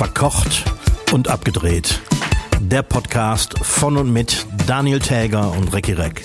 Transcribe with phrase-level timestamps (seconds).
[0.00, 0.64] Verkocht
[1.12, 2.00] und abgedreht.
[2.58, 6.22] Der Podcast von und mit Daniel Täger und Recki Reck.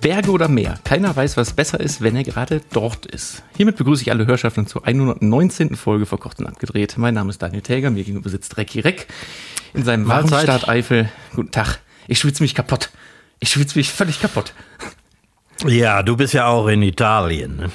[0.00, 0.78] Berge oder Meer?
[0.84, 3.42] Keiner weiß, was besser ist, wenn er gerade dort ist.
[3.56, 5.74] Hiermit begrüße ich alle Hörschaften zur 119.
[5.74, 6.96] Folge Verkocht und abgedreht.
[6.96, 9.08] Mein Name ist Daniel Täger, mir gegenüber sitzt Recki Reck
[9.74, 10.06] in seinem.
[10.06, 11.10] Warmstadt Eifel.
[11.34, 11.80] Guten Tag.
[12.06, 12.90] Ich schwitze mich kaputt.
[13.40, 14.54] Ich schwitze mich völlig kaputt.
[15.66, 17.56] Ja, du bist ja auch in Italien.
[17.56, 17.72] Ne?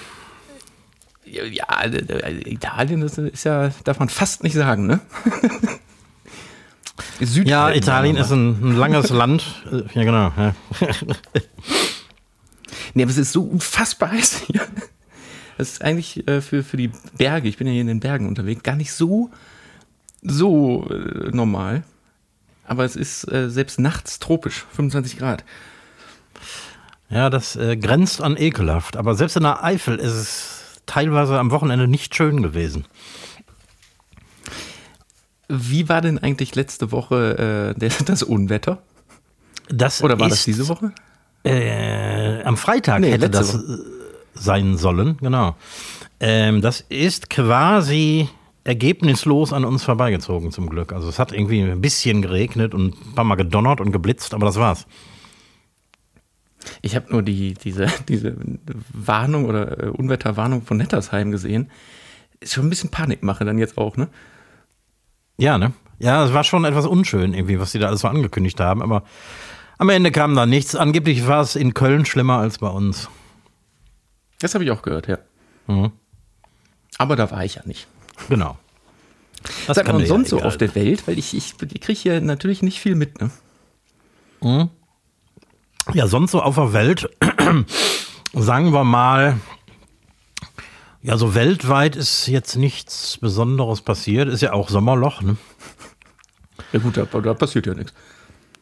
[1.30, 5.00] Ja, äh, Italien das ist ja, darf man fast nicht sagen, ne?
[7.20, 9.44] Südhalben, Ja, Italien ist ein, ein langes Land.
[9.94, 10.32] Ja, genau.
[10.38, 10.56] Ja.
[12.94, 14.62] Nee, aber es ist so unfassbar heiß hier.
[15.58, 18.28] Das ist eigentlich äh, für, für die Berge, ich bin ja hier in den Bergen
[18.28, 19.32] unterwegs, gar nicht so,
[20.22, 21.84] so äh, normal.
[22.66, 25.44] Aber es ist äh, selbst nachts tropisch, 25 Grad.
[27.10, 28.98] Ja, das grenzt an ekelhaft.
[28.98, 30.57] Aber selbst in der Eifel ist es
[30.88, 32.86] teilweise am Wochenende nicht schön gewesen.
[35.48, 38.80] Wie war denn eigentlich letzte Woche äh, das Unwetter?
[39.70, 40.92] Das Oder war das ist, diese Woche?
[41.44, 43.60] Äh, am Freitag Nee, hätte das äh,
[44.34, 45.56] sein sollen, genau.
[46.20, 48.30] Ähm, das ist quasi
[48.64, 50.92] ergebnislos an uns vorbeigezogen, zum Glück.
[50.92, 54.46] Also es hat irgendwie ein bisschen geregnet und ein paar Mal gedonnert und geblitzt, aber
[54.46, 54.86] das war's.
[56.82, 58.36] Ich habe nur die, diese, diese
[58.94, 61.72] Warnung oder äh, Unwetterwarnung von Nettersheim gesehen.
[62.40, 64.10] Ist schon ein bisschen Panikmache dann jetzt auch, ne?
[65.38, 65.74] Ja, ne?
[66.00, 69.04] Ja, es war schon etwas unschön, irgendwie, was sie da alles so angekündigt haben, aber
[69.80, 70.76] am Ende kam da nichts.
[70.76, 73.10] Angeblich war es in Köln schlimmer als bei uns.
[74.40, 75.18] Das habe ich auch gehört, ja.
[75.68, 75.92] Mhm.
[76.98, 77.88] Aber da war ich ja nicht.
[78.30, 78.58] Genau.
[79.68, 81.82] Das Sag kann mal, dir sonst ja so auf der Welt, weil ich, ich, ich
[81.82, 83.30] kriege hier natürlich nicht viel mit, ne?
[85.94, 87.10] Ja, sonst so auf der Welt,
[88.34, 89.38] sagen wir mal,
[91.02, 94.28] ja, so weltweit ist jetzt nichts Besonderes passiert.
[94.28, 95.38] Ist ja auch Sommerloch, ne?
[96.74, 97.94] Ja gut, da, da passiert ja nichts.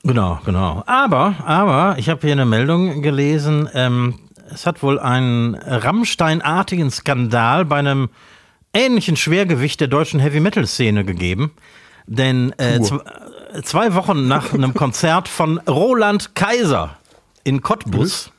[0.04, 0.84] Genau, genau.
[0.86, 4.20] Aber, aber, ich habe hier eine Meldung gelesen, ähm,
[4.54, 8.10] es hat wohl einen Rammstein-artigen Skandal bei einem
[8.74, 11.52] ähnlichen Schwergewicht der deutschen Heavy-Metal-Szene gegeben.
[12.06, 13.02] Denn äh, zw-
[13.64, 16.98] zwei Wochen nach einem Konzert von Roland Kaiser
[17.46, 18.32] in Cottbus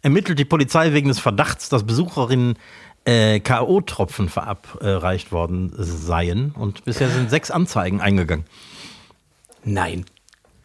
[0.00, 2.56] ermittelt die Polizei wegen des Verdachts, dass Besucherinnen
[3.04, 6.52] äh, K.O.-Tropfen verabreicht worden seien.
[6.52, 8.46] Und bisher sind sechs Anzeigen eingegangen.
[9.64, 10.06] Nein.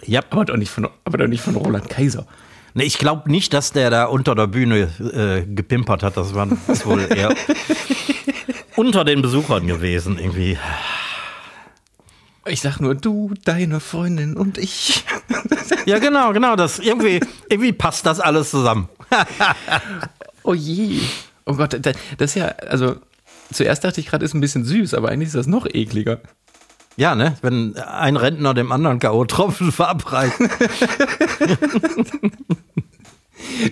[0.06, 2.26] Ja, Aber doch nicht von, aber doch nicht von Roland Kaiser.
[2.74, 6.16] Ne, ich glaube nicht, dass der da unter der Bühne äh, gepimpert hat.
[6.16, 7.34] Das war das wohl eher
[8.76, 10.58] unter den Besuchern gewesen, irgendwie.
[12.50, 15.04] Ich sag nur, du, deine Freundin und ich.
[15.86, 16.56] Ja, genau, genau.
[16.56, 18.90] Das, irgendwie, irgendwie passt das alles zusammen.
[20.44, 21.00] Oh je.
[21.46, 22.96] Oh Gott, da- das ist ja, also
[23.52, 26.20] zuerst dachte ich gerade, ist ein bisschen süß, aber eigentlich ist das noch ekliger.
[26.98, 27.38] Ja, ne?
[27.42, 30.34] Wenn ein Rentner dem anderen K.O.-Tropfen verabreicht.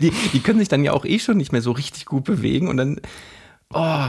[0.02, 2.68] Die, die können sich dann ja auch eh schon nicht mehr so richtig gut bewegen
[2.68, 3.02] und dann,
[3.74, 4.08] oh,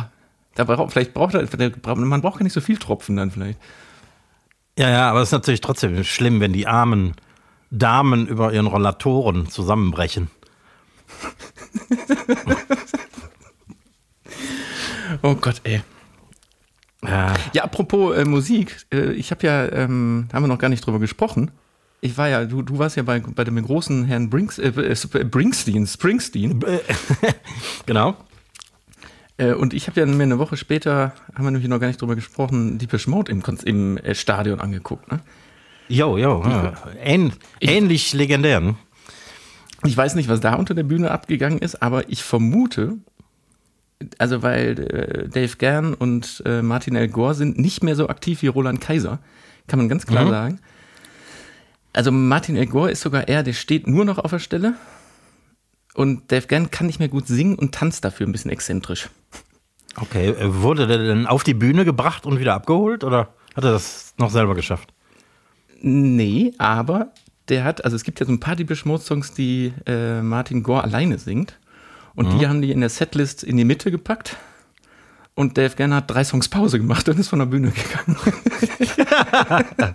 [0.54, 1.46] da braucht, vielleicht braucht er,
[1.96, 3.58] man braucht gar nicht so viel Tropfen dann vielleicht.
[4.78, 7.14] Ja, ja, aber es ist natürlich trotzdem schlimm, wenn die armen
[7.72, 10.30] Damen über ihren Rollatoren zusammenbrechen.
[15.22, 15.82] Oh Gott, ey.
[17.02, 17.34] Ja.
[17.54, 20.98] Ja, apropos äh, Musik, äh, ich habe ja, ähm, haben wir noch gar nicht drüber
[20.98, 21.50] gesprochen.
[22.02, 25.24] Ich war ja, du, du warst ja bei, bei dem großen Herrn Brinks, äh, äh,
[25.24, 26.62] Bringsteen, Springsteen.
[27.86, 28.16] Genau.
[29.38, 32.00] Äh, und ich habe ja mir eine Woche später, haben wir nämlich noch gar nicht
[32.00, 35.10] drüber gesprochen, Deepish Mode im, Konz- im äh, Stadion angeguckt.
[35.10, 35.20] Ne?
[35.88, 36.42] Jo, jo.
[36.44, 36.74] Ja.
[37.02, 38.60] Ähn, ähnlich legendär.
[38.60, 38.74] Ne?
[39.84, 42.98] Ich weiß nicht, was da unter der Bühne abgegangen ist, aber ich vermute,
[44.18, 48.42] also weil äh, Dave Gern und äh, Martin El Gore sind nicht mehr so aktiv
[48.42, 49.20] wie Roland Kaiser,
[49.68, 50.60] kann man ganz klar sagen.
[51.92, 54.74] Also Martin El Gore ist sogar er, der steht nur noch auf der Stelle.
[55.94, 59.08] Und Dave Gern kann nicht mehr gut singen und tanzt dafür ein bisschen exzentrisch.
[60.00, 63.72] Okay, äh, wurde der denn auf die Bühne gebracht und wieder abgeholt oder hat er
[63.72, 64.92] das noch selber geschafft?
[65.80, 67.12] Nee, aber
[67.48, 70.62] der hat, also es gibt ja so ein paar Deepish Mode Songs, die äh, Martin
[70.62, 71.58] Gore alleine singt.
[72.14, 74.36] Und die haben die in der Setlist in die Mitte gepackt.
[75.36, 78.16] Und Dave Gern hat drei Songs Pause gemacht und ist von der Bühne gegangen.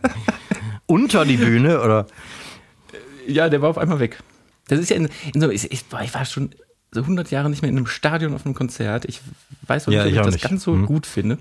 [0.85, 2.07] Unter die Bühne oder?
[3.27, 4.19] ja, der war auf einmal weg.
[4.67, 6.51] Das ist ja in, in so, ich, ich, war schon
[7.01, 9.05] 100 Jahre nicht mehr in einem Stadion auf einem Konzert.
[9.05, 9.21] Ich
[9.67, 10.49] weiß auch Ja, nicht, ich ob auch ich das nicht.
[10.49, 10.85] ganz so Hm.
[10.85, 11.37] gut finde.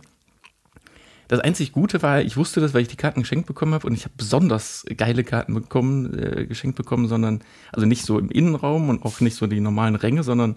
[1.28, 3.94] Das einzig Gute war, ich wusste das, weil ich die Karten geschenkt bekommen habe und
[3.94, 7.40] ich habe besonders geile Karten bekommen, äh, geschenkt bekommen, sondern,
[7.72, 10.56] also nicht so im Innenraum und auch nicht so die normalen Ränge, sondern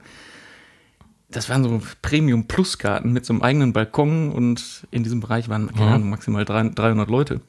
[1.29, 5.91] das waren so Premium-Plus-Karten mit so einem eigenen Balkon und in diesem Bereich waren, keine
[5.91, 7.41] Ahnung, maximal 300 Leute,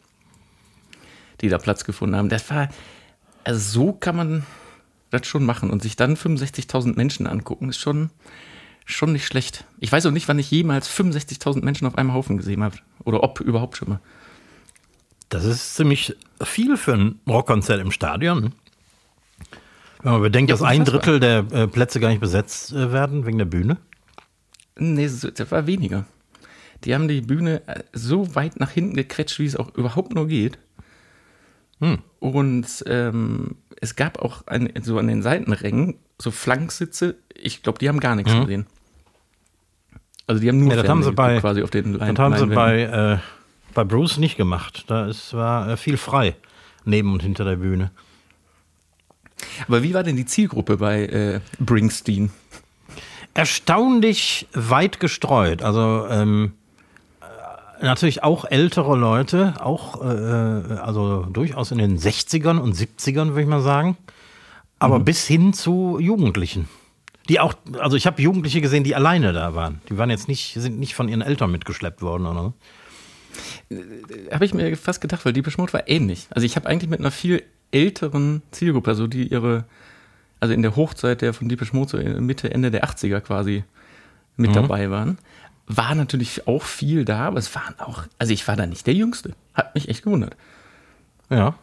[1.40, 2.28] die da Platz gefunden haben.
[2.28, 2.68] Das war,
[3.44, 4.46] also so kann man
[5.10, 8.10] das schon machen und sich dann 65.000 Menschen angucken, ist schon,
[8.84, 9.64] schon nicht schlecht.
[9.78, 13.22] Ich weiß auch nicht, wann ich jemals 65.000 Menschen auf einem Haufen gesehen habe oder
[13.22, 14.00] ob überhaupt schon mal.
[15.28, 18.52] Das ist ziemlich viel für ein Rockkonzert im Stadion.
[20.02, 20.84] Wenn man bedenkt, Ja, dass ein.
[20.84, 23.78] Drittel der äh, Plätze gar nicht besetzt äh, werden wegen der Bühne.
[24.78, 26.04] Nee, das war weniger.
[26.84, 30.28] Die haben die Bühne äh, so weit nach hinten gequetscht, wie es auch überhaupt nur
[30.28, 30.58] geht.
[32.20, 37.16] Und ähm, es gab auch ein, so an den Seitenrängen so Flanksitze.
[37.34, 38.66] Ich glaube, die haben gar nichts gesehen.
[40.26, 42.36] Also die haben nur Ja, das haben sie bei- quasi auf den Lein Das haben
[42.36, 43.18] sie bei, äh,
[43.74, 44.84] bei Bruce nicht gemacht.
[44.88, 46.34] Da ist, war äh, viel frei
[46.84, 47.90] neben und hinter der Bühne.
[49.68, 52.30] Aber wie war denn die Zielgruppe bei äh, Springsteen?
[53.34, 55.62] Erstaunlich weit gestreut.
[55.62, 56.65] Also ähm, äh,
[57.82, 63.48] natürlich auch ältere Leute, auch äh, also durchaus in den 60ern und 70ern, würde ich
[63.48, 63.96] mal sagen.
[64.78, 66.68] Aber bis hin zu Jugendlichen.
[67.28, 69.80] Die auch, also ich habe Jugendliche gesehen, die alleine da waren.
[69.88, 72.54] Die waren jetzt nicht, sind nicht von ihren Eltern mitgeschleppt worden oder so.
[74.30, 76.26] Habe ich mir fast gedacht, weil die Mode war ähnlich.
[76.30, 79.64] Also ich habe eigentlich mit einer viel älteren Zielgruppe, also die ihre,
[80.40, 83.64] also in der Hochzeit der von Deepish Mode, so Mitte, Ende der 80er quasi
[84.36, 85.18] mit dabei waren,
[85.66, 88.94] war natürlich auch viel da, aber es waren auch, also ich war da nicht der
[88.94, 89.34] Jüngste.
[89.54, 90.36] Hat mich echt gewundert.
[91.30, 91.58] Ja.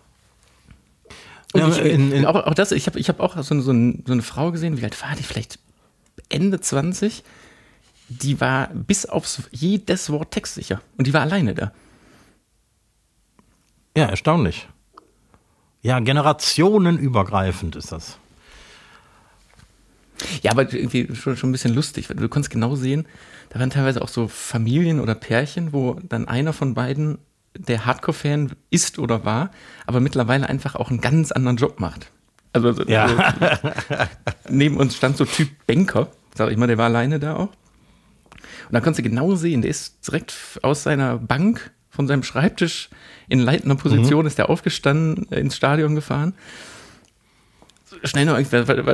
[1.54, 3.64] Und Ja, ich, in- in- auch, auch das, ich habe ich hab auch so, eine-
[3.64, 5.24] so, ein, so eine Frau gesehen, wie alt war die?
[5.24, 5.60] Vielleicht
[6.30, 7.24] Ende 20.
[8.10, 10.82] Die war bis aufs jedes Wort textsicher.
[10.98, 11.72] Und die war alleine da.
[13.96, 14.68] Ja, erstaunlich.
[15.82, 18.18] Ja, generationenübergreifend ist das.
[20.42, 22.10] Ja, aber irgendwie schon, schon ein bisschen lustig.
[22.10, 23.06] weil Du konntest genau sehen,
[23.50, 27.18] da waren teilweise auch so Familien oder Pärchen, wo dann einer von beiden
[27.56, 29.52] der Hardcore-Fan ist oder war,
[29.86, 32.12] aber mittlerweile einfach auch einen ganz anderen Job macht.
[32.52, 33.10] Also so- Ja.
[34.50, 37.50] neben uns stand so Typ Banker, sag ich mal, der war alleine da auch.
[37.50, 40.34] Und da konntest du genau sehen, der ist direkt
[40.64, 42.90] aus seiner Bank, von seinem Schreibtisch
[43.30, 46.34] in leitender Position, ist der aufgestanden, ins Stadion gefahren
[48.04, 48.38] schnell noch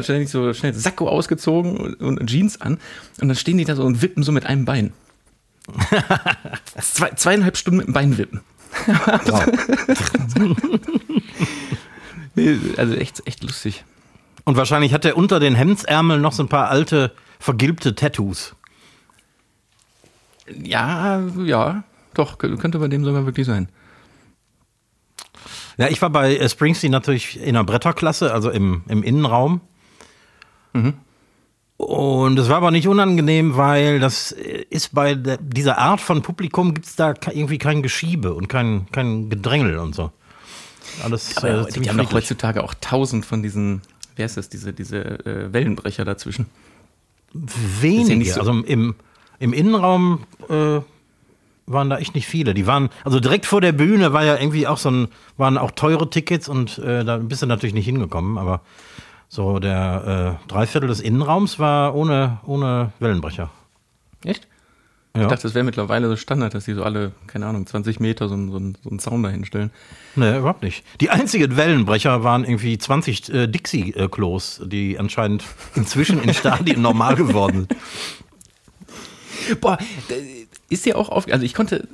[0.03, 2.79] ständig so schnell Sakko ausgezogen und, und Jeans an
[3.21, 4.94] und dann stehen die da so und wippen so mit einem Bein.
[6.81, 8.41] Zwei, zweieinhalb Stunden mit dem Bein wippen.
[12.35, 13.83] Nee, also echt, echt lustig.
[14.45, 18.55] Und wahrscheinlich hat er unter den Hemdsärmeln noch so ein paar alte, vergilbte Tattoos.
[20.63, 21.83] Ja, ja,
[22.13, 23.67] doch, kö- könnte bei dem sogar wirklich sein.
[25.79, 29.61] Ja, ich war bei äh, Springsteen natürlich in der Bretterklasse, also im, im Innenraum.
[31.77, 36.21] Und es war aber nicht unangenehm, weil das äh, ist bei der, dieser Art von
[36.21, 40.11] Publikum gibt es da irgendwie kein Geschiebe und kein, kein Gedrängel und so.
[41.03, 43.81] Alles Aber äh, die haben doch heutzutage auch tausend von diesen,
[44.17, 46.47] wer ist das, diese, diese äh, Wellenbrecher dazwischen.
[47.33, 48.17] Wenige.
[48.17, 48.95] nicht so- Also im,
[49.39, 50.81] im Innenraum äh,
[51.71, 52.54] waren da echt nicht viele.
[52.54, 55.07] Die waren, also direkt vor der Bühne war ja irgendwie auch so ein,
[55.38, 58.62] waren auch teure Tickets und äh, da bist du natürlich nicht hingekommen, aber
[59.30, 63.50] so der äh, Dreiviertel des Innenraums war ohne, ohne Wellenbrecher.
[64.25, 64.48] Echt?
[65.15, 65.24] Ja.
[65.24, 68.27] Ich dachte, das wäre mittlerweile so Standard, dass die so alle, keine Ahnung, 20 Meter
[68.29, 69.72] so, einen- so, so einen Zaun dahinstellen.
[70.15, 70.84] Nee, überhaupt nicht.
[71.01, 75.43] Die einzigen Wellenbrecher waren irgendwie 20 äh, Dixie-Klos, die anscheinend
[75.75, 79.62] inzwischen in Stadien normal geworden sind.
[79.62, 79.77] Boah,
[80.69, 81.88] ist dir auch auf, also ich konnte,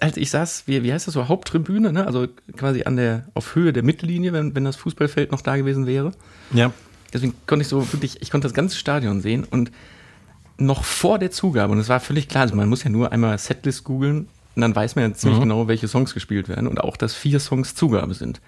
[0.00, 2.06] als ich saß, wie, wie heißt das so, Haupttribüne, ne?
[2.06, 2.26] also
[2.56, 6.12] quasi an der, auf Höhe der Mittellinie, wenn, wenn das Fußballfeld noch da gewesen wäre.
[6.52, 6.72] Ja.
[7.12, 9.70] Deswegen konnte ich so wirklich, ich konnte das ganze Stadion sehen und
[10.58, 13.38] noch vor der Zugabe, und es war völlig klar, also man muss ja nur einmal
[13.38, 16.96] Setlist googeln und dann weiß man ja ziemlich genau, welche Songs gespielt werden und auch,
[16.96, 18.40] dass vier Songs Zugabe sind.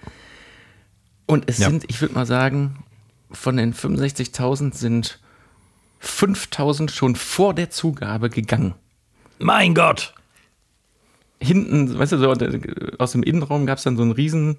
[1.26, 1.68] Und es Ja.
[1.68, 2.82] sind, ich würde mal sagen,
[3.30, 5.20] von den 65.000 sind
[6.02, 8.74] 5.000 schon vor der Zugabe gegangen.
[9.40, 10.14] Mein Gott!
[11.42, 12.30] Hinten, weißt du, so
[12.98, 14.58] aus dem Innenraum gab es dann so einen riesen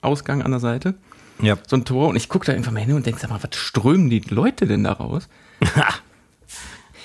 [0.00, 0.94] Ausgang an der Seite,
[1.42, 1.58] Ja.
[1.66, 3.54] so ein Tor und ich gucke da einfach mal hin und denke, sag mal, was
[3.58, 5.28] strömen die Leute denn da raus?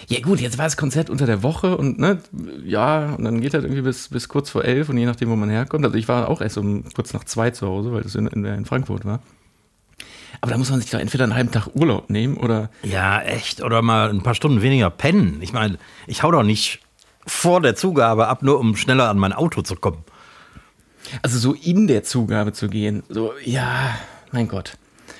[0.08, 2.20] Ja gut, jetzt war das Konzert unter der Woche und ne,
[2.64, 5.36] ja, und dann geht das irgendwie bis, bis kurz vor elf und je nachdem, wo
[5.36, 5.84] man herkommt.
[5.86, 8.46] Also ich war auch erst um kurz nach zwei zu Hause, weil das in, in,
[8.46, 9.20] in Frankfurt war.
[10.42, 13.62] Aber da muss man sich doch entweder einen halben Tag Urlaub nehmen oder Ja, echt.
[13.62, 15.40] Oder mal ein paar Stunden weniger pennen.
[15.42, 16.80] Ich meine, ich hau doch nicht
[17.28, 20.04] vor der Zugabe ab, nur um schneller an mein Auto zu kommen.
[21.22, 23.04] also so in der Zugabe zu gehen.
[23.10, 23.96] So, ja,
[24.32, 24.78] mein Gott.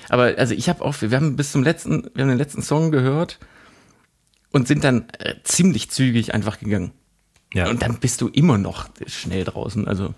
[0.08, 2.90] Aber also ich habe auch, wir haben bis zum letzten, wir haben den letzten Song
[2.90, 3.38] gehört
[4.50, 6.92] und sind dann äh, ziemlich zügig einfach gegangen.
[7.54, 7.68] Ja.
[7.68, 9.86] Und dann bist du immer noch schnell draußen.
[9.88, 10.14] Also,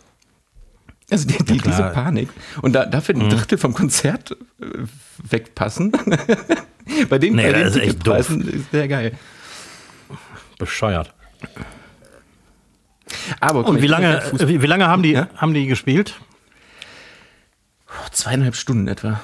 [1.10, 2.30] also die, die, diese Panik.
[2.62, 3.22] Und da, dafür Mhm.
[3.22, 4.66] ein Drittel vom Konzert äh,
[5.30, 5.92] wegpassen.
[7.10, 9.12] bei den, Nee, bei den das ist echt Ticketpreisen ist sehr geil.
[10.58, 11.14] Bescheuert.
[13.40, 15.28] Aber Und wie lange, wie, wie lange haben die, Ja?
[15.36, 16.20] haben die gespielt?
[18.10, 19.20] Zweieinhalb Stunden etwa.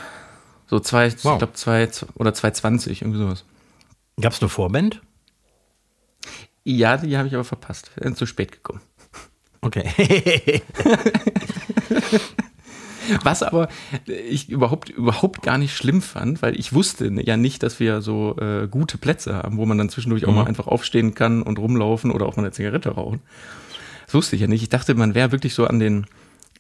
[0.67, 1.33] So zwei, Wow.
[1.33, 3.45] ich glaube zwei oder 2,20, irgendwie sowas.
[4.21, 5.01] Gab es eine Vorband?
[6.65, 7.91] Ja, die habe ich aber verpasst.
[7.97, 8.81] Bin zu spät gekommen.
[9.63, 9.91] Okay.
[13.23, 13.69] Was aber
[14.07, 18.37] ich überhaupt, überhaupt gar nicht schlimm fand, weil ich wusste ja nicht, dass wir so
[18.39, 22.11] äh, gute Plätze haben, wo man dann zwischendurch auch mal einfach aufstehen kann und rumlaufen
[22.11, 23.21] oder auch mal eine Zigarette rauchen.
[24.07, 24.63] Das wusste ich ja nicht.
[24.63, 26.07] Ich dachte, man wäre wirklich so an den,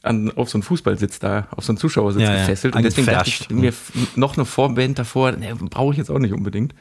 [0.03, 2.77] an, auf so einen Fußballsitz da, auf so einen Zuschauersitz Ja, ja, gefesselt.
[2.77, 3.73] Und deswegen dachte ich mir
[4.17, 6.75] noch eine Vorband davor, ne, brauche ich jetzt auch nicht unbedingt.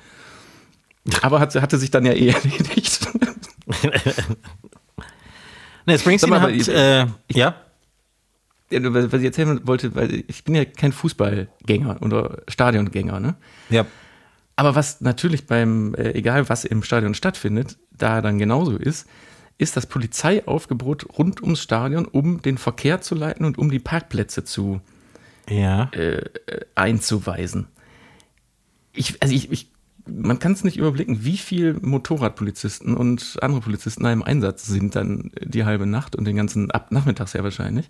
[1.22, 3.08] Aber hat, hatte sich dann ja eh erledigt.
[5.86, 7.08] ne, Springsteen mal, hat, äh, ja?
[7.32, 7.56] Ja,
[8.70, 13.36] was ich erzählen wollte, weil ich bin ja kein Fußballgänger oder Stadiongänger, ne?
[13.70, 13.86] Ja.
[14.56, 19.08] Aber was natürlich beim, äh, egal was im Stadion stattfindet, da dann genauso ist,
[19.60, 24.44] ist das Polizeiaufgebot rund ums Stadion, um den Verkehr zu leiten und um die Parkplätze
[24.44, 24.82] zu
[25.50, 25.90] Ja.
[26.76, 27.68] einzuweisen.
[28.94, 29.72] Ich, also ich, ich,
[30.08, 34.96] man kann es nicht überblicken, wie viel Motorradpolizisten und andere Polizisten da im Einsatz sind
[34.96, 37.90] dann die halbe Nacht und den ganzen ab nachmittags ja wahrscheinlich.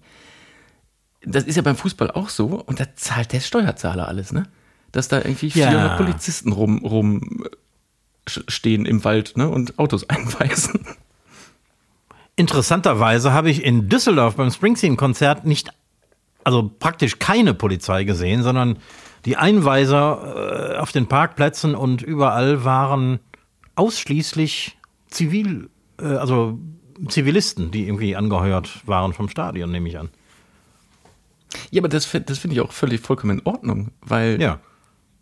[1.31, 4.43] Das ist ja beim Fußball auch so und da zahlt der Steuerzahler alles, ne?
[4.91, 5.69] Dass da irgendwie Ja.
[5.69, 7.45] 400 Polizisten rum, rum
[8.63, 9.49] äh, im Wald ne?
[9.49, 10.85] und Autos einweisen.
[12.35, 15.71] Interessanterweise habe ich in Düsseldorf beim Springsteen-Konzert nicht,
[16.43, 18.77] also praktisch keine Polizei gesehen, sondern
[19.25, 23.19] die Einweiser äh, auf den Parkplätzen und überall waren
[23.75, 24.77] ausschließlich
[25.09, 25.69] Zivil,
[25.99, 26.59] äh, also
[27.09, 30.09] Zivilisten, die irgendwie angeheuert waren vom Stadion, nehme ich an.
[31.71, 34.59] Ja, aber das, das finde ich auch völlig vollkommen in Ordnung, weil Ja.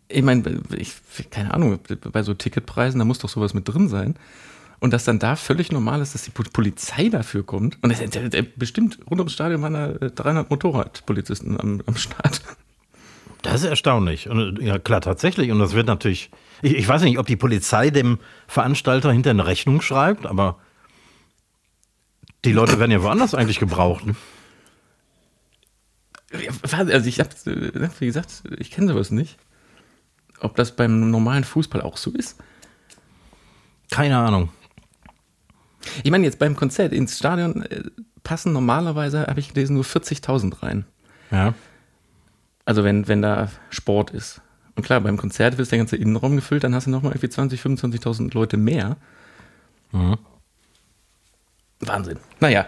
[0.08, 0.92] ich meine, ich,
[1.30, 1.78] keine Ahnung,
[2.12, 4.14] bei so Ticketpreisen, da muss doch sowas mit drin sein.
[4.78, 7.78] Und dass dann da völlig normal ist, dass die Po- Polizei dafür kommt.
[7.82, 11.96] Und das, der, der, bestimmt rund ums Stadion waren da äh, 300 Motorradpolizisten am, am
[11.96, 12.42] Start.
[13.40, 14.28] Das ist erstaunlich.
[14.28, 15.50] Und, ja, klar, tatsächlich.
[15.50, 16.30] Und das wird natürlich.
[16.60, 20.58] Ich, ich weiß nicht, ob die Polizei dem Veranstalter hinter eine Rechnung schreibt, aber
[22.44, 24.04] die Leute werden ja woanders eigentlich gebraucht.
[26.32, 27.30] Also ich habe,
[27.98, 29.38] wie gesagt, ich kenne sowas nicht.
[30.40, 32.36] Ob das beim normalen Fußball auch so ist?
[33.90, 34.50] Keine Ahnung.
[36.02, 37.84] Ich meine, jetzt beim Konzert ins Stadion äh,
[38.24, 40.84] passen normalerweise, habe ich gelesen, nur 40.000 rein.
[41.30, 41.54] Ja.
[42.64, 44.42] Also wenn, wenn da Sport ist.
[44.74, 47.60] Und klar, beim Konzert wird der ganze Innenraum gefüllt, dann hast du nochmal irgendwie 20,
[47.60, 48.96] 25.000 Leute mehr.
[51.80, 52.18] Wahnsinn.
[52.40, 52.66] Naja,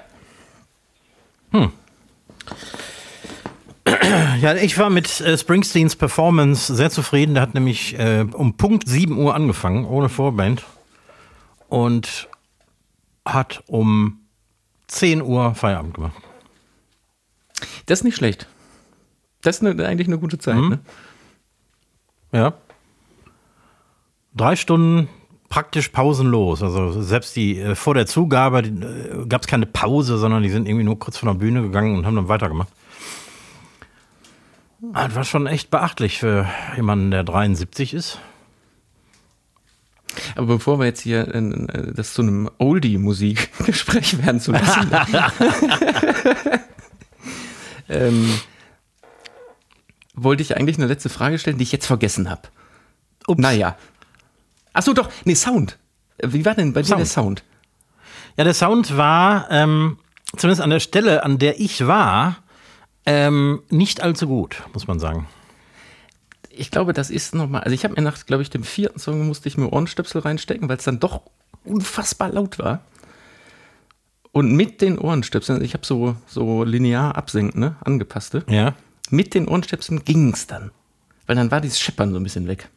[4.40, 7.34] Ja, ich war mit äh, Springsteens Performance sehr zufrieden.
[7.34, 10.64] Der hat nämlich äh, um Punkt 7 Uhr angefangen, ohne Vorband.
[11.68, 12.28] Und
[13.24, 14.20] hat um
[14.86, 16.14] 10 Uhr Feierabend gemacht.
[17.86, 18.46] das ist nicht schlecht.
[19.42, 20.80] Das ist eine, eigentlich eine gute Zeit, ne?
[22.32, 22.54] Ja.
[24.34, 25.08] Drei Stunden
[25.48, 26.62] praktisch pausenlos.
[26.62, 30.68] Also selbst die äh, vor der Zugabe äh, gab es keine Pause, sondern die sind
[30.68, 32.68] irgendwie nur kurz von der Bühne gegangen und haben dann weitergemacht.
[34.80, 38.20] Das war schon echt beachtlich für jemanden, der 73 ist.
[40.36, 44.90] Aber bevor wir jetzt hier äh, das zu einem Oldie-Musik-Gespräch werden zu lassen,
[47.88, 48.40] ähm,
[50.14, 52.42] wollte ich eigentlich eine letzte Frage stellen, die ich jetzt vergessen habe.
[53.26, 53.40] Ups.
[53.40, 53.76] Naja.
[54.72, 55.78] Achso, doch, nee, Sound.
[56.18, 57.00] Äh, Wie war denn bei dir Sound.
[57.00, 57.44] der Sound?
[58.36, 59.98] Ja, der Sound war, ähm,
[60.36, 62.36] zumindest an der Stelle, an der ich war,
[63.10, 65.26] ähm, nicht allzu gut, muss man sagen.
[66.50, 69.26] Ich glaube, das ist nochmal, also ich habe mir nach, glaube ich, dem vierten Song
[69.26, 71.22] musste ich mir Ohrenstöpsel reinstecken, weil es dann doch
[71.64, 72.82] unfassbar laut war.
[74.32, 78.44] Und mit den Ohrenstöpseln, ich habe so, so linear absenkend, ne, angepasste.
[78.46, 78.74] Ja.
[79.08, 80.70] Mit den Ohrenstöpseln ging es dann.
[81.26, 82.68] Weil dann war dieses Scheppern so ein bisschen weg.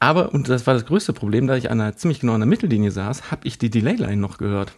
[0.00, 2.46] Aber, und das war das größte Problem, da ich an einer, ziemlich genau an der
[2.46, 4.74] Mittellinie saß, habe ich die Delay-Line noch gehört.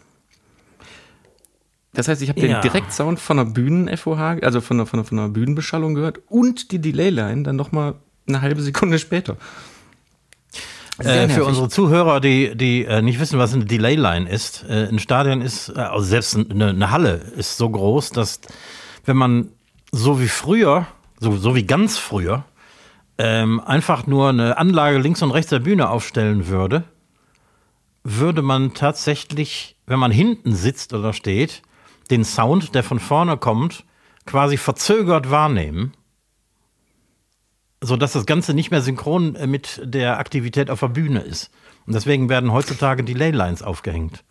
[1.98, 2.60] Das heißt, ich habe Ja.
[2.60, 6.70] den Direktsound von der Bühnen-FOH, also von der, von, der, von der Bühnenbeschallung gehört und
[6.70, 7.96] die Delay-Line dann nochmal
[8.28, 9.36] eine halbe Sekunde später.
[10.98, 15.00] Äh, für unsere Zuhörer, die, die äh, nicht wissen, was eine Delay-Line ist, äh, ein
[15.00, 18.42] Stadion ist, äh, also selbst eine, eine Halle ist so groß, dass
[19.04, 19.48] wenn man
[19.90, 20.86] so wie früher,
[21.18, 22.44] so, so wie ganz früher,
[23.18, 26.84] ähm, einfach nur eine Anlage links und rechts der Bühne aufstellen würde,
[28.04, 31.62] würde man tatsächlich, wenn man hinten sitzt oder steht,
[32.10, 33.84] den Sound, der von vorne kommt,
[34.26, 35.92] quasi verzögert wahrnehmen,
[37.80, 41.50] sodass das Ganze nicht mehr synchron äh, mit der Aktivität auf der Bühne ist.
[41.86, 44.24] Und deswegen werden heutzutage Delay-Lines aufgehängt.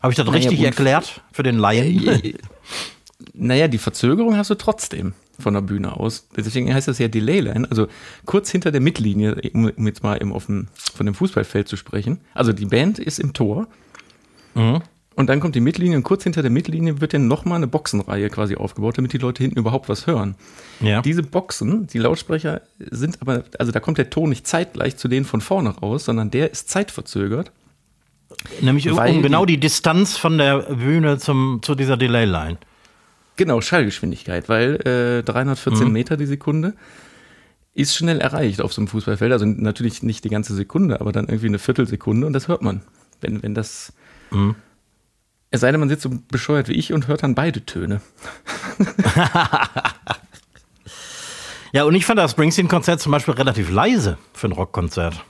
[0.00, 2.34] Habe ich das Naja, richtig erklärt für den Laien?
[3.32, 6.28] Naja, die Verzögerung hast du trotzdem von der Bühne aus.
[6.36, 7.86] Deswegen heißt das ja Delay-Line, also
[8.26, 12.20] kurz hinter der Mittellinie, um jetzt mal eben auf dem, von dem Fußballfeld zu sprechen.
[12.34, 13.66] Also die Band ist im Tor
[15.16, 18.30] und dann kommt die Mittellinie und kurz hinter der Mittellinie wird dann nochmal eine Boxenreihe
[18.30, 20.34] quasi aufgebaut, damit die Leute hinten überhaupt was hören.
[20.80, 21.02] Ja.
[21.02, 25.24] Diese Boxen, die Lautsprecher sind aber, also da kommt der Ton nicht zeitgleich zu denen
[25.24, 27.52] von vorne raus, sondern der ist zeitverzögert.
[28.60, 32.58] Nämlich um genau die Distanz von der Bühne zum, zu dieser Delay-Line.
[33.36, 36.74] Genau, Schallgeschwindigkeit, weil äh, 314 Meter die Sekunde
[37.74, 39.32] ist schnell erreicht auf so einem Fußballfeld.
[39.32, 42.82] Also natürlich nicht die ganze Sekunde, aber dann irgendwie eine Viertelsekunde und das hört man.
[43.20, 43.92] Wenn, wenn das.
[45.54, 48.00] Es sei denn, man sitzt so bescheuert wie ich und hört dann beide Töne.
[51.72, 55.24] Ja, und ich fand das Springsteen-Konzert zum Beispiel relativ leise für ein Rockkonzert.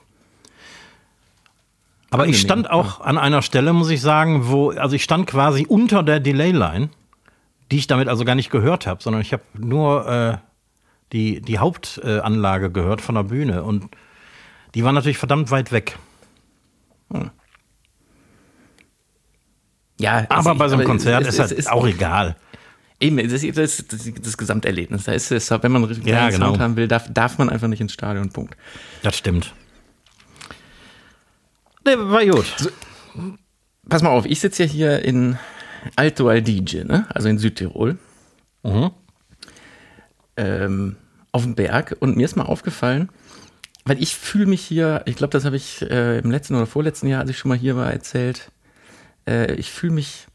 [2.11, 5.65] Aber ich stand auch an einer Stelle, muss ich sagen, wo, also ich stand quasi
[5.67, 6.91] unter der Delay-Line,
[7.71, 10.37] die ich damit also gar nicht gehört habe, sondern ich habe nur äh,
[11.13, 13.89] die, die Hauptanlage gehört von der Bühne und
[14.75, 15.99] die war natürlich verdammt weit weg.
[19.99, 22.37] Ja, Aber also bei so einem Konzert ist es halt ist- auch egal.
[23.01, 25.05] Eben, das ist das, das, das Gesamterlebnis.
[25.05, 26.47] Da ist es, wenn man richtig Ja, genau.
[26.51, 28.31] Sound haben will, darf, darf man einfach nicht ins Stadion.
[28.31, 28.57] Punkt.
[29.03, 29.53] Das stimmt.
[31.87, 32.47] Nee, war gut.
[33.89, 35.39] Pass mal auf, ich sitze ja hier in
[35.97, 37.07] Alto Adige, ne?
[37.13, 37.99] also in Südtirol.
[38.63, 38.91] Mhm.
[40.39, 40.97] ähm,
[41.33, 43.11] auf dem Berg und mir ist mal aufgefallen,
[43.85, 47.09] weil ich fühle mich hier, ich glaube, das habe ich äh, im letzten oder vorletzten
[47.09, 48.51] Jahr, als ich schon mal hier war, erzählt,
[49.27, 50.27] äh, ich fühle mich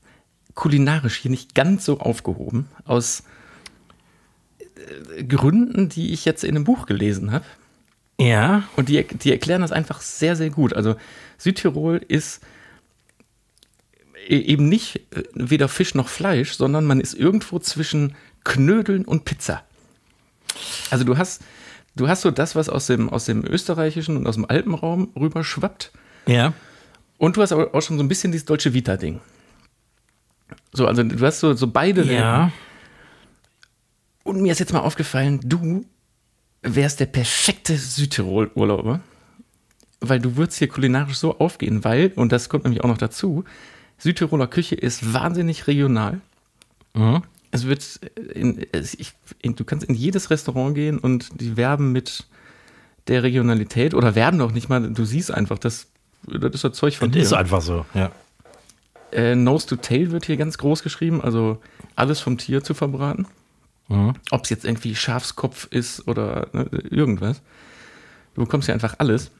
[0.55, 3.23] kulinarisch hier nicht ganz so aufgehoben, aus
[4.59, 7.45] äh, Gründen, die ich jetzt in einem Buch gelesen habe.
[8.19, 8.63] Ja.
[8.75, 10.73] Und die, die erklären das einfach sehr, sehr gut.
[10.73, 10.95] Also
[11.37, 12.41] Südtirol ist
[14.27, 19.23] e- eben nicht äh, weder Fisch noch Fleisch, sondern man ist irgendwo zwischen Knödeln und
[19.23, 19.63] Pizza.
[20.89, 21.41] Also du hast,
[21.95, 25.91] du hast so das, was aus dem, aus dem österreichischen und aus dem Alpenraum rüberschwappt.
[26.27, 26.53] Ja.
[27.19, 29.19] Und du hast aber auch schon so ein bisschen dieses deutsche Vita-Ding.
[30.71, 32.03] So, also du hast so, so beide.
[32.11, 32.51] Ja.
[34.23, 35.85] Und mir ist jetzt mal aufgefallen, du
[36.61, 39.01] wärst der perfekte Südtirol-Urlauber,
[39.99, 43.43] weil du würdest hier kulinarisch so aufgehen, weil, und das kommt nämlich auch noch dazu,
[43.97, 46.21] Südtiroler Küche ist wahnsinnig regional.
[46.93, 47.23] Mhm.
[47.51, 47.83] Es wird,
[48.33, 52.27] in, ich, in, du kannst in jedes Restaurant gehen und die werben mit
[53.07, 55.87] der Regionalität oder werben auch nicht mal, du siehst einfach, das,
[56.23, 57.21] das ist das Zeug von dir.
[57.21, 58.11] ist einfach so, ja.
[59.11, 61.59] Äh, Nose to Tail wird hier ganz groß geschrieben, also
[61.95, 63.27] alles vom Tier zu verbraten.
[63.87, 64.13] Mhm.
[64.29, 67.41] Ob es jetzt irgendwie Schafskopf ist oder ne, irgendwas.
[68.35, 69.31] Du bekommst ja einfach alles.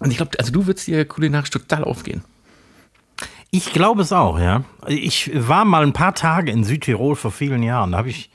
[0.00, 2.22] Und ich glaube, also du würdest hier kulinarisch total aufgehen.
[3.50, 4.64] Ich glaube es auch, ja.
[4.86, 7.92] Ich war mal ein paar Tage in Südtirol vor vielen Jahren.
[7.92, 8.30] Da habe ich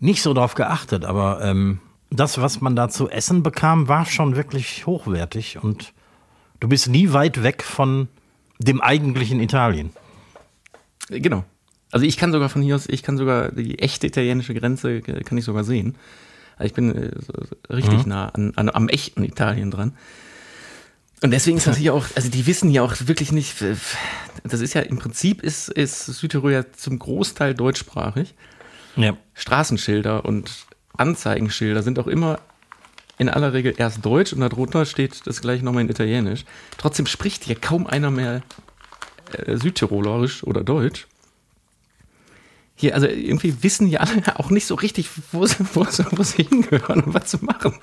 [0.00, 4.36] nicht so drauf geachtet, aber ähm, das, was man da zu essen bekam, war schon
[4.36, 5.93] wirklich hochwertig und
[6.64, 8.08] du bist nie weit weg von
[8.58, 9.90] dem eigentlichen Italien.
[11.10, 11.44] Genau.
[11.90, 15.22] Also ich kann sogar von hier aus, ich kann sogar die echte italienische Grenze, äh,
[15.24, 15.94] kann ich sogar sehen.
[16.56, 17.10] Also ich bin äh,
[17.70, 19.92] richtig nah an, an, am echten Italien dran.
[21.22, 23.56] Und deswegen ist das hier auch, also die wissen ja auch wirklich nicht,
[24.42, 28.34] das ist ja im Prinzip ist, ist Südtirol ja zum Großteil deutschsprachig.
[28.96, 29.18] Ja.
[29.34, 30.64] Straßenschilder und
[30.96, 32.40] Anzeigenschilder sind auch immer
[33.18, 36.44] in aller Regel erst Deutsch und darunter steht das gleich nochmal in Italienisch.
[36.78, 38.42] Trotzdem spricht hier kaum einer mehr
[39.32, 41.06] äh, Südtirolerisch oder Deutsch.
[42.76, 46.22] Hier, also irgendwie wissen die alle auch nicht so richtig, wo sie, wo sie, wo
[46.22, 47.74] sie hingehören und was zu machen.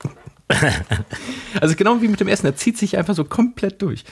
[1.62, 4.04] also genau wie mit dem Essen, er zieht sich einfach so komplett durch.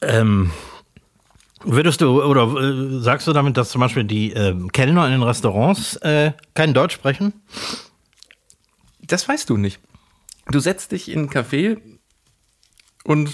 [0.00, 0.50] Ähm,
[1.62, 5.22] würdest du oder äh, sagst du damit, dass zum Beispiel die ähm, Kellner in den
[5.22, 7.34] Restaurants äh, kein Deutsch sprechen?
[9.06, 9.80] Das weißt du nicht.
[10.48, 11.80] Du setzt dich in ein Café
[13.04, 13.30] und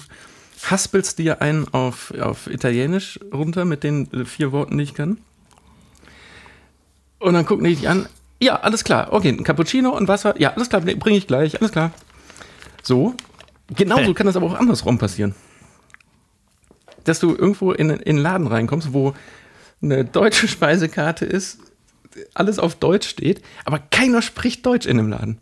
[0.70, 5.18] haspelst dir einen auf, auf Italienisch runter mit den äh, vier Worten, die ich kann.
[7.18, 8.06] Und dann gucken die dich an.
[8.40, 9.12] Ja, alles klar.
[9.12, 10.38] Okay, ein Cappuccino und Wasser.
[10.40, 11.60] Ja, alles klar, nee, bringe ich gleich.
[11.60, 11.92] Alles klar.
[12.82, 13.14] So.
[13.68, 14.14] Genauso Hä?
[14.14, 15.34] kann das aber auch andersrum passieren.
[17.04, 19.14] Dass du irgendwo in, in einen Laden reinkommst, wo
[19.80, 21.58] eine deutsche Speisekarte ist,
[22.34, 25.38] alles auf Deutsch steht, aber keiner spricht Deutsch in dem Laden.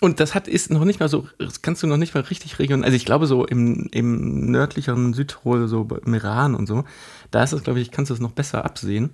[0.00, 2.58] Und das hat, ist noch nicht mal so, das kannst du noch nicht mal richtig
[2.58, 2.84] regeln.
[2.84, 6.84] Also ich glaube so im, im nördlicheren Südtirol, so im Iran und so,
[7.30, 9.10] da ist das, glaube ich, kannst du das noch besser absehen.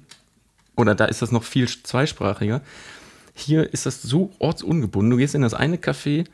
[0.76, 2.62] Oder da ist das noch viel zweisprachiger.
[3.34, 5.10] Hier ist das so ortsungebunden.
[5.10, 6.26] Du gehst in das eine Café,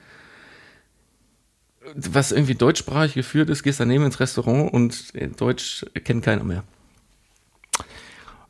[1.95, 6.65] was irgendwie deutschsprachig geführt ist, gehst daneben ins Restaurant und Deutsch kennt keiner mehr.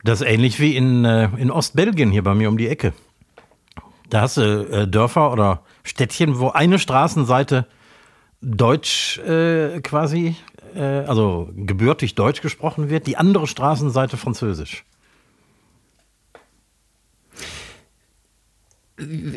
[0.05, 2.93] Das ist ähnlich wie in, äh, in Ostbelgien hier bei mir um die Ecke.
[4.11, 7.67] Da hast du äh, Dörfer oder Städtchen, wo eine Straßenseite
[8.41, 10.37] Deutsch äh, quasi,
[10.75, 14.85] äh, also gebürtig Deutsch gesprochen wird, die andere Straßenseite Französisch.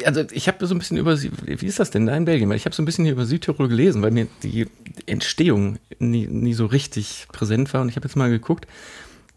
[0.06, 2.50] also ich habe so ein bisschen über, wie ist das denn da in Belgien?
[2.50, 4.68] Weil ich habe so ein bisschen hier über Südtirol gelesen, weil mir die
[5.06, 7.82] Entstehung nie, nie so richtig präsent war.
[7.82, 8.68] Und ich habe jetzt mal geguckt,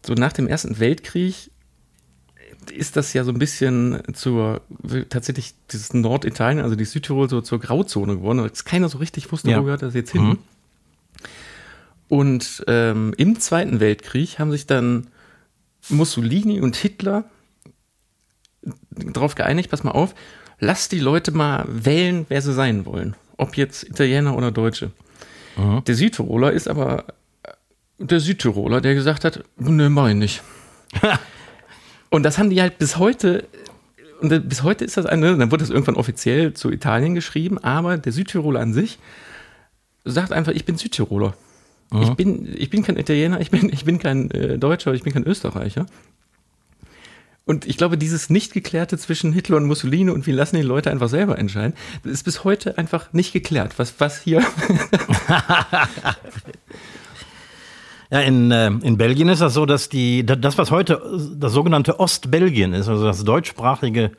[0.05, 1.51] so nach dem Ersten Weltkrieg
[2.71, 4.61] ist das ja so ein bisschen zur,
[5.09, 9.51] tatsächlich dieses Norditalien, also die Südtirol so zur Grauzone geworden, weil keiner so richtig wusste,
[9.51, 9.59] ja.
[9.59, 10.23] wo gehört das jetzt hin.
[10.23, 10.39] Mhm.
[12.09, 15.09] Und ähm, im Zweiten Weltkrieg haben sich dann
[15.89, 17.25] Mussolini und Hitler
[18.91, 20.15] darauf geeinigt, pass mal auf,
[20.59, 23.17] lass die Leute mal wählen, wer sie sein wollen.
[23.37, 24.91] Ob jetzt Italiener oder Deutsche.
[25.57, 25.83] Mhm.
[25.85, 27.05] Der Südtiroler ist aber
[27.99, 30.43] der Südtiroler, der gesagt hat, ne, mach ich nicht.
[32.15, 33.49] und das haben die halt bis heute,
[34.21, 37.99] und bis heute ist das eine, dann wurde das irgendwann offiziell zu Italien geschrieben, aber
[37.99, 39.01] der Südtiroler an sich
[40.05, 41.35] sagt einfach, ich bin Südtiroler.
[41.91, 42.03] Mhm.
[42.03, 45.13] Ich, bin, ich bin kein Italiener, ich bin, ich bin kein äh, Deutscher, ich bin
[45.13, 45.87] kein Österreicher.
[47.47, 51.09] Und ich glaube, dieses Nicht-Geklärte zwischen Hitler und Mussolini und wir lassen die Leute einfach
[51.09, 51.75] selber entscheiden,
[52.05, 53.77] das ist bis heute einfach nicht geklärt.
[53.77, 54.41] Was, was hier.
[58.15, 61.03] ja, in, äh, in Belgien ist das so, dass die, das, was heute
[61.37, 64.13] das sogenannte Ostbelgien ist, also das deutschsprachige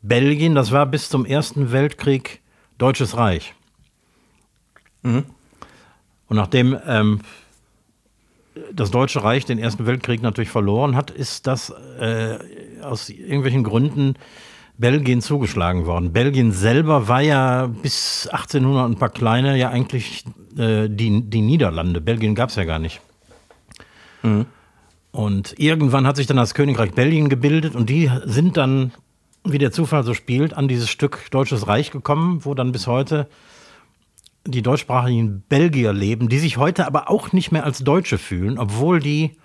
[0.00, 2.40] Belgien, das war bis zum Ersten Weltkrieg
[2.78, 3.52] Deutsches Reich.
[5.02, 5.24] Mhm.
[6.28, 7.20] Und nachdem ähm,
[8.72, 12.38] das Deutsche Reich den Ersten Weltkrieg natürlich verloren hat, ist das äh,
[12.82, 14.14] aus irgendwelchen Gründen
[14.78, 16.14] Belgien zugeschlagen worden.
[16.14, 20.24] Belgien selber war ja bis 1800 ein paar kleine ja eigentlich
[20.56, 22.00] äh, die, die Niederlande.
[22.00, 23.02] Belgien gab es ja gar nicht.
[24.26, 24.46] Mhm.
[25.12, 28.92] Und irgendwann hat sich dann das Königreich Belgien gebildet und die sind dann,
[29.44, 33.28] wie der Zufall so spielt, an dieses Stück Deutsches Reich gekommen, wo dann bis heute
[34.44, 39.00] die deutschsprachigen Belgier leben, die sich heute aber auch nicht mehr als Deutsche fühlen, obwohl
[39.00, 39.36] die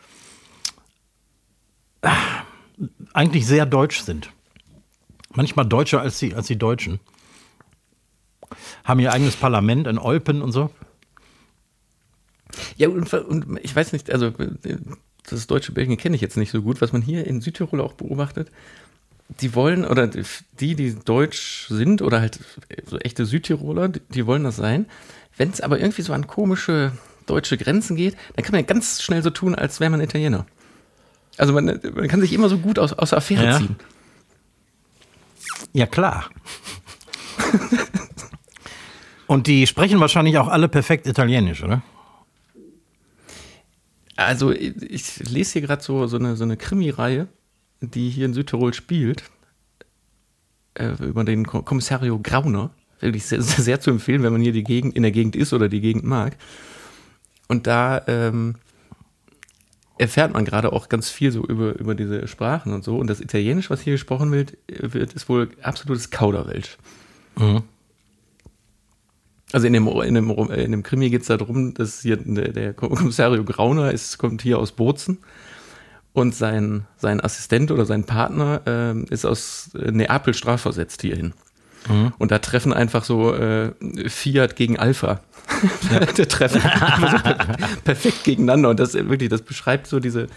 [2.02, 2.10] äh,
[3.14, 4.32] eigentlich sehr deutsch sind.
[5.34, 7.00] Manchmal deutscher als die, als die Deutschen.
[8.84, 10.70] Haben ihr eigenes Parlament in Eupen und so.
[12.78, 14.32] Ja, und, und ich weiß nicht, also
[15.30, 17.94] das deutsche Belgien kenne ich jetzt nicht so gut, was man hier in Südtirol auch
[17.94, 18.52] beobachtet
[19.40, 22.40] die wollen, oder die, die deutsch sind, oder halt
[22.86, 24.88] so echte Südtiroler, die wollen das sein.
[25.38, 26.92] Wenn es aber irgendwie so an komische
[27.28, 30.46] deutsche Grenzen geht, dann kann man ja ganz schnell so tun, als wäre man Italiener.
[31.38, 33.58] Also man, man, kann sich immer so gut aus, aus der Affäre ja.
[33.58, 33.76] ziehen.
[35.74, 36.30] Ja, klar.
[39.28, 41.82] Und die sprechen wahrscheinlich auch alle perfekt Italienisch, oder?
[44.26, 47.28] Also ich, lese hier gerade so, so eine, so eine Krimi-Reihe
[47.82, 49.24] die hier in Südtirol spielt,
[50.76, 52.72] äh, über den Kommissario Grauner.
[53.00, 55.68] Wirklich sehr, sehr, zu empfehlen, wenn man hier die Gegend, in der Gegend ist oder
[55.68, 56.38] die Gegend mag.
[57.48, 58.56] Und da ähm,
[59.98, 62.98] erfährt man gerade auch ganz viel so über, über diese Sprachen und so.
[62.98, 66.78] Und das Italienisch, was hier gesprochen wird, wird ist wohl absolutes Kauderwelsch.
[67.38, 67.64] Mhm.
[69.54, 72.74] Also in dem, in dem, in dem Krimi geht es darum, dass hier der, der
[72.74, 75.18] Kommissario Grauner ist, kommt hier aus Bozen
[76.14, 81.34] und sein, sein Assistent oder sein Partner äh, ist aus äh, Neapel strafversetzt hierhin.
[81.90, 82.14] Mhm.
[82.18, 83.72] Und da treffen einfach so äh,
[84.08, 85.20] Fiat gegen Alpha.
[85.92, 86.00] Ja.
[86.18, 86.62] da treffen
[87.12, 87.34] so
[87.84, 88.70] perfekt gegeneinander.
[88.70, 90.28] Und das wirklich, das beschreibt so diese,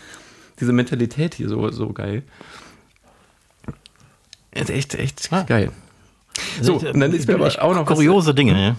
[0.61, 2.22] diese Mentalität hier so, so geil.
[4.53, 5.42] Ist echt, echt ah.
[5.42, 5.70] geil.
[6.61, 8.61] So, und dann ist mir aber auch noch kuriose was, Dinge.
[8.61, 8.77] Ja.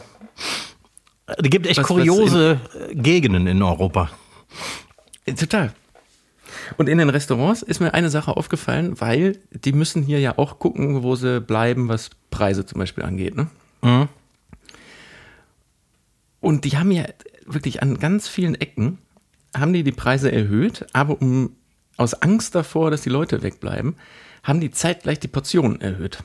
[1.27, 4.11] Es gibt echt was, kuriose was in, Gegenden in Europa.
[5.25, 5.73] Total.
[6.77, 10.59] Und in den Restaurants ist mir eine Sache aufgefallen, weil die müssen hier ja auch
[10.59, 13.35] gucken, wo sie bleiben, was Preise zum Beispiel angeht.
[13.35, 13.47] Ne?
[13.81, 14.07] Mhm.
[16.41, 17.05] Und die haben ja
[17.45, 18.99] wirklich an ganz vielen Ecken,
[19.55, 21.55] haben die die Preise erhöht, aber um,
[21.97, 23.95] aus Angst davor, dass die Leute wegbleiben,
[24.43, 26.23] haben die zeitgleich die Portionen erhöht.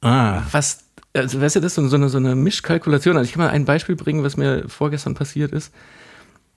[0.00, 0.42] Ah.
[0.50, 3.16] Was, also weißt du, das ist so eine, so eine Mischkalkulation.
[3.16, 5.72] Also ich kann mal ein Beispiel bringen, was mir vorgestern passiert ist.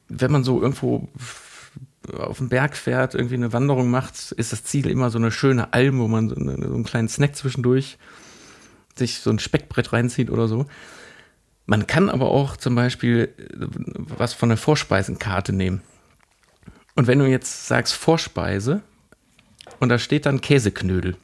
[0.07, 1.09] Wenn man so irgendwo
[2.13, 5.73] auf den Berg fährt, irgendwie eine Wanderung macht, ist das Ziel immer so eine schöne
[5.73, 7.97] Alm, wo man so, eine, so einen kleinen Snack zwischendurch
[8.95, 10.67] sich so ein Speckbrett reinzieht oder so.
[11.65, 13.65] Man kann aber auch zum Beispiel äh,
[14.17, 15.81] was von der Vorspeisenkarte nehmen.
[16.95, 18.81] Und wenn du jetzt sagst Vorspeise
[19.79, 21.17] und da steht dann Käseknödel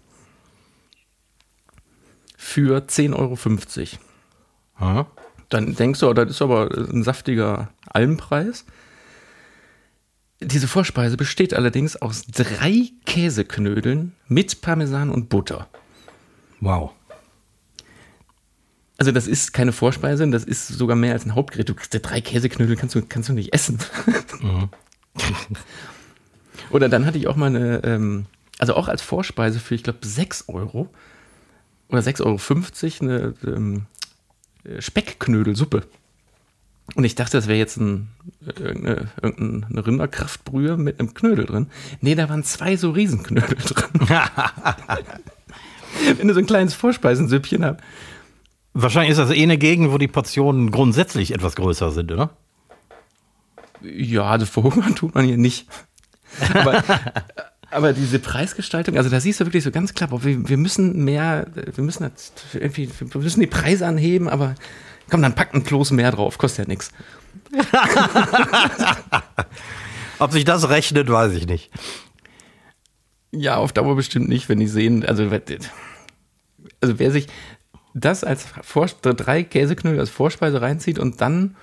[2.42, 3.38] für 10,50 Euro.
[4.76, 5.08] Aha.
[5.50, 8.66] Dann denkst du, oh, das ist aber ein saftiger Almpreis.
[10.42, 15.68] Diese Vorspeise besteht allerdings aus drei Käseknödeln mit Parmesan und Butter.
[16.62, 16.94] Wow.
[18.98, 21.70] Also das ist keine Vorspeise, das ist sogar mehr als ein Hauptgerät.
[21.70, 23.78] Du kriegst ja drei Käseknödel, kannst du, kannst du nicht essen.
[26.72, 28.26] Oder dann hatte ich auch mal eine, ähm,
[28.58, 30.90] also auch als Vorspeise für, ich glaube, 6 Euro
[31.92, 33.86] oder 6,50 Euro eine ähm,
[34.80, 35.84] Speckknödelsuppe.
[36.96, 38.10] Und ich dachte, das wäre jetzt ein,
[38.46, 41.68] irgendeine, irgendeine Rinderkraftbrühe mit einem Knödel drin.
[42.02, 43.88] Nee, da waren zwei so Riesenknödel drin.
[46.18, 47.80] Wenn du so ein kleines Vorspeisensüppchen hast.
[48.74, 52.32] Wahrscheinlich ist das eh eine Gegend, wo die Portionen grundsätzlich etwas größer sind, oder?
[53.82, 55.68] Ja, also verhungern tut man hier nicht.
[56.54, 56.84] Aber,
[57.72, 61.04] aber diese Preisgestaltung, also da siehst du wirklich so ganz klar, boah, wir, wir müssen
[61.04, 64.56] mehr, wir müssen jetzt irgendwie, wir müssen die Preise anheben, aber
[65.10, 66.92] komm, dann packt ein Kloß mehr drauf, kostet ja nichts.
[70.20, 71.72] Ob sich das rechnet, weiß ich nicht.
[73.32, 75.24] Ja, auf Dauer bestimmt nicht, wenn die sehen, also,
[76.82, 77.28] also wer sich
[77.94, 81.56] das als Vor drei Käseknödel als Vorspeise reinzieht und dann,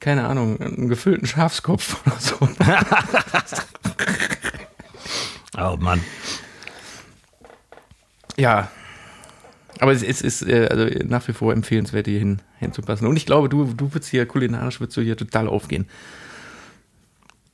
[0.00, 2.48] keine Ahnung, einen gefüllten Schafskopf oder so.
[5.56, 6.02] oh Mann.
[8.36, 8.70] Ja.
[9.80, 13.06] Aber es, es ist äh, also nach wie vor empfehlenswert, hier hin, hinzupassen.
[13.06, 15.86] Und ich glaube, du, du würdest hier kulinarisch würdest du hier total aufgehen.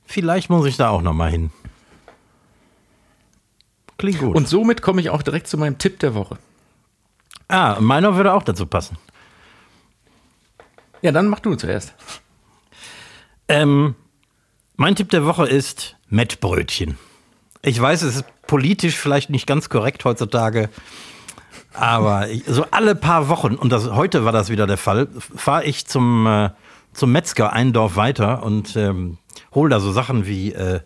[0.05, 1.51] Vielleicht muss ich da auch noch mal hin.
[3.97, 4.35] Klingt gut.
[4.35, 6.37] Und somit komme ich auch direkt zu meinem Tipp der Woche.
[7.47, 8.97] ah, meiner würde auch dazu passen.
[11.01, 11.93] Ja, dann mach du zuerst.
[13.47, 13.95] Ähm,
[14.75, 16.97] mein Tipp der Woche ist Mettbrötchen.
[17.63, 20.69] Ich weiß, es ist politisch vielleicht nicht ganz korrekt heutzutage,
[21.73, 25.63] aber ich, so alle paar Wochen, und das, heute war das wieder der Fall, fahre
[25.63, 26.49] ich zum, äh,
[26.93, 29.17] zum Metzger ein Dorf weiter und ähm,
[29.53, 30.81] hole da so Sachen wie, äh,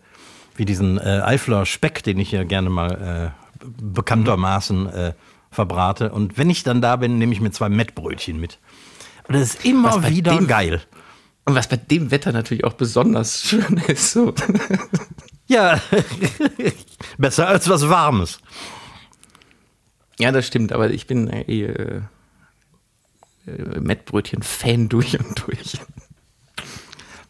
[0.55, 5.13] wie diesen äh, Eifler Speck, den ich hier gerne mal äh, bekanntermaßen äh,
[5.49, 6.11] verbrate.
[6.11, 8.59] Und wenn ich dann da bin, nehme ich mir zwei Mettbrötchen mit.
[9.27, 10.81] Und das ist immer wieder geil.
[11.45, 14.11] Und was bei dem Wetter natürlich auch besonders schön ist.
[14.11, 14.33] So.
[15.47, 15.79] Ja,
[17.17, 18.39] besser als was Warmes.
[20.19, 22.01] Ja, das stimmt, aber ich bin äh, eh äh,
[23.47, 25.77] äh, Mettbrötchen-Fan durch und durch.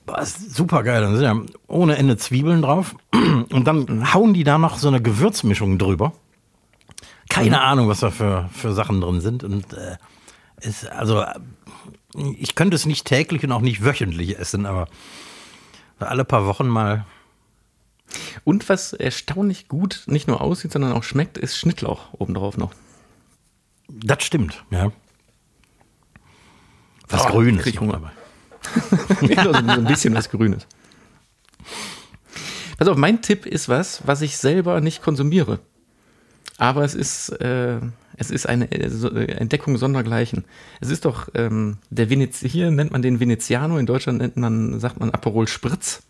[0.05, 1.01] Boah, ist super geil.
[1.01, 2.95] Dann sind ja ohne Ende Zwiebeln drauf.
[3.11, 6.13] Und dann hauen die da noch so eine Gewürzmischung drüber.
[7.27, 9.43] Keine Ahnung, was da für, für Sachen drin sind.
[9.43, 9.97] Und äh,
[10.61, 11.25] ist, also,
[12.37, 14.87] ich könnte es nicht täglich und auch nicht wöchentlich essen, aber
[15.99, 17.05] alle paar Wochen mal.
[18.43, 22.73] Und was erstaunlich gut nicht nur aussieht, sondern auch schmeckt, ist Schnittlauch obendrauf noch.
[23.87, 24.91] Das stimmt, ja.
[27.09, 27.63] Was Oh, Grünes.
[27.63, 28.11] krieg ich Hunger.
[29.43, 30.65] so ein bisschen was Grünes.
[32.77, 35.59] Pass auf, mein Tipp ist was, was ich selber nicht konsumiere.
[36.57, 37.79] Aber es ist, äh,
[38.17, 40.45] es ist eine äh, äh, Entdeckung sondergleichen.
[40.81, 44.79] Es ist doch, ähm, der Venez hier nennt man den Veneziano, in Deutschland nennt man,
[44.79, 46.03] sagt man Aperol Spritz.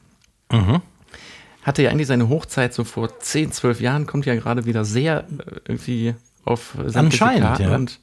[1.66, 5.26] Hatte ja eigentlich seine Hochzeit so vor 10, 12 Jahren, kommt ja gerade wieder sehr
[5.40, 7.76] äh, irgendwie auf Anscheinend, ja.
[7.76, 8.00] und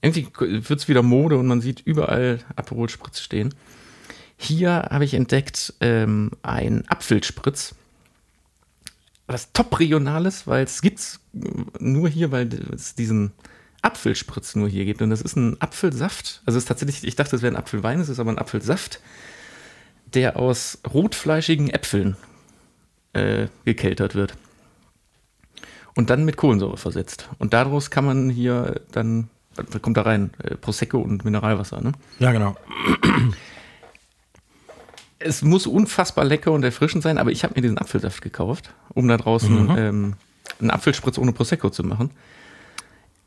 [0.00, 3.52] irgendwie wird es wieder Mode und man sieht überall Aperol Spritz stehen.
[4.36, 7.74] Hier habe ich entdeckt ähm, ein Apfelspritz.
[9.26, 11.18] Was top regionales, weil es gibt's
[11.80, 13.32] nur hier, weil es diesen
[13.82, 15.02] Apfelspritz nur hier gibt.
[15.02, 16.42] Und das ist ein Apfelsaft.
[16.46, 19.00] Also es ist tatsächlich, ich dachte, es wäre ein Apfelwein, es ist aber ein Apfelsaft,
[20.12, 22.16] der aus rotfleischigen Äpfeln
[23.14, 24.34] äh, gekeltert wird.
[25.94, 27.28] Und dann mit Kohlensäure versetzt.
[27.38, 30.30] Und daraus kann man hier dann, was kommt da rein?
[30.42, 31.92] Äh, Prosecco und Mineralwasser, ne?
[32.18, 32.56] Ja, genau.
[35.20, 39.08] Es muss unfassbar lecker und erfrischend sein, aber ich habe mir diesen Apfelsaft gekauft, um
[39.08, 40.14] da draußen ähm,
[40.60, 42.10] einen Apfelspritz ohne Prosecco zu machen.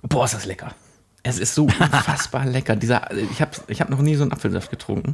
[0.03, 0.75] Boah, ist das lecker.
[1.23, 2.75] Es ist so unfassbar lecker.
[2.75, 5.13] Dieser, ich habe ich hab noch nie so einen Apfelsaft getrunken.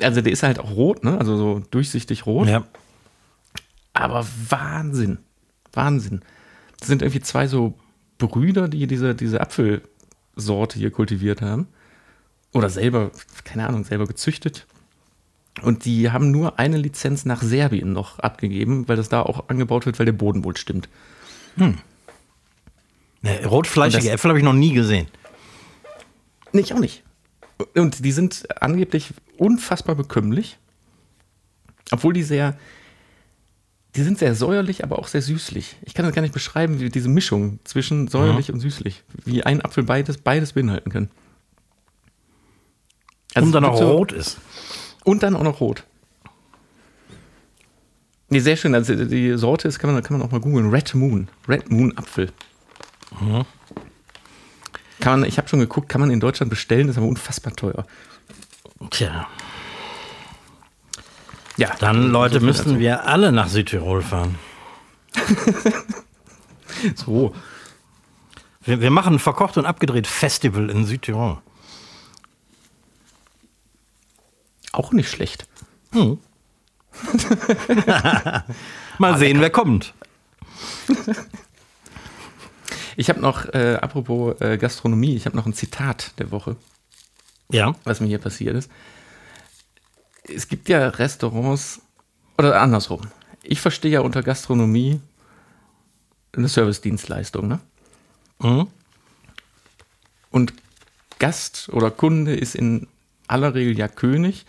[0.00, 1.18] Also der ist halt auch rot, ne?
[1.18, 2.48] Also so durchsichtig rot.
[2.48, 2.64] Ja.
[4.00, 5.18] Aber Wahnsinn.
[5.72, 6.20] Wahnsinn.
[6.78, 7.74] Das sind irgendwie zwei so
[8.18, 11.68] Brüder, die diese, diese Apfelsorte hier kultiviert haben.
[12.52, 13.10] Oder selber,
[13.44, 14.66] keine Ahnung, selber gezüchtet.
[15.62, 19.84] Und die haben nur eine Lizenz nach Serbien noch abgegeben, weil das da auch angebaut
[19.86, 20.88] wird, weil der Boden wohl stimmt.
[21.56, 25.06] Ne, rotfleischige das- Äpfel habe ich noch nie gesehen.
[26.52, 27.02] Nee, ich auch nicht.
[27.74, 30.58] Und die sind angeblich unfassbar bekömmlich.
[31.90, 32.56] Obwohl die sehr,
[33.96, 35.76] die sind sehr säuerlich, aber auch sehr süßlich.
[35.82, 39.64] Ich kann das gar nicht beschreiben, wie diese Mischung zwischen säuerlich und süßlich, wie ein
[39.64, 41.10] Apfel beides, beides beinhalten kann.
[43.34, 44.38] Also und dann auch so- rot ist.
[45.04, 45.84] Und dann auch noch rot.
[48.28, 48.74] Nee, sehr schön.
[48.74, 50.70] Also die Sorte ist, kann man, kann man auch mal googeln.
[50.70, 51.28] Red Moon.
[51.48, 52.30] Red Moon Apfel.
[55.00, 57.86] Kann man, ich habe schon geguckt, kann man in Deutschland bestellen, ist aber unfassbar teuer.
[58.90, 59.26] Tja,
[61.60, 64.38] Ja, dann Leute müssten wir alle nach Südtirol fahren.
[66.96, 67.34] So.
[68.62, 71.36] Wir, wir machen ein verkocht und abgedreht Festival in Südtirol.
[74.72, 75.46] Auch nicht schlecht.
[78.98, 79.92] Mal sehen, wer kommt.
[82.96, 86.56] Ich habe noch, äh, apropos äh, Gastronomie, ich habe noch ein Zitat der Woche,
[87.50, 87.74] Ja.
[87.84, 88.70] was mir hier passiert ist.
[90.34, 91.80] Es gibt ja Restaurants,
[92.38, 93.02] oder andersrum.
[93.42, 95.00] Ich verstehe ja unter Gastronomie
[96.32, 97.60] eine Servicedienstleistung, ne?
[98.38, 98.68] Mhm.
[100.30, 100.54] Und
[101.18, 102.86] Gast oder Kunde ist in
[103.26, 104.46] aller Regel ja König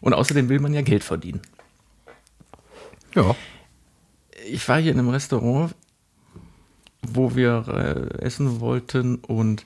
[0.00, 1.40] und außerdem will man ja Geld verdienen.
[3.14, 3.36] Ja.
[4.46, 5.74] Ich war hier in einem Restaurant,
[7.02, 9.64] wo wir äh, essen wollten und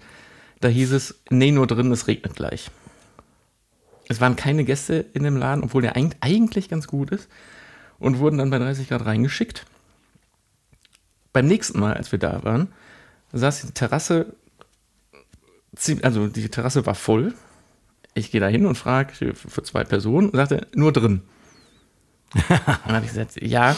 [0.60, 2.70] da hieß es, nee, nur drin, es regnet gleich.
[4.08, 7.28] Es waren keine Gäste in dem Laden, obwohl der eig- eigentlich ganz gut ist
[7.98, 9.64] und wurden dann bei 30 Grad reingeschickt.
[11.32, 12.68] Beim nächsten Mal, als wir da waren,
[13.32, 14.34] saß die Terrasse,
[16.02, 17.32] also die Terrasse war voll.
[18.14, 21.22] Ich gehe da hin und frage für zwei Personen und sagte, nur drin.
[22.48, 23.74] Dann habe ich gesagt, ja,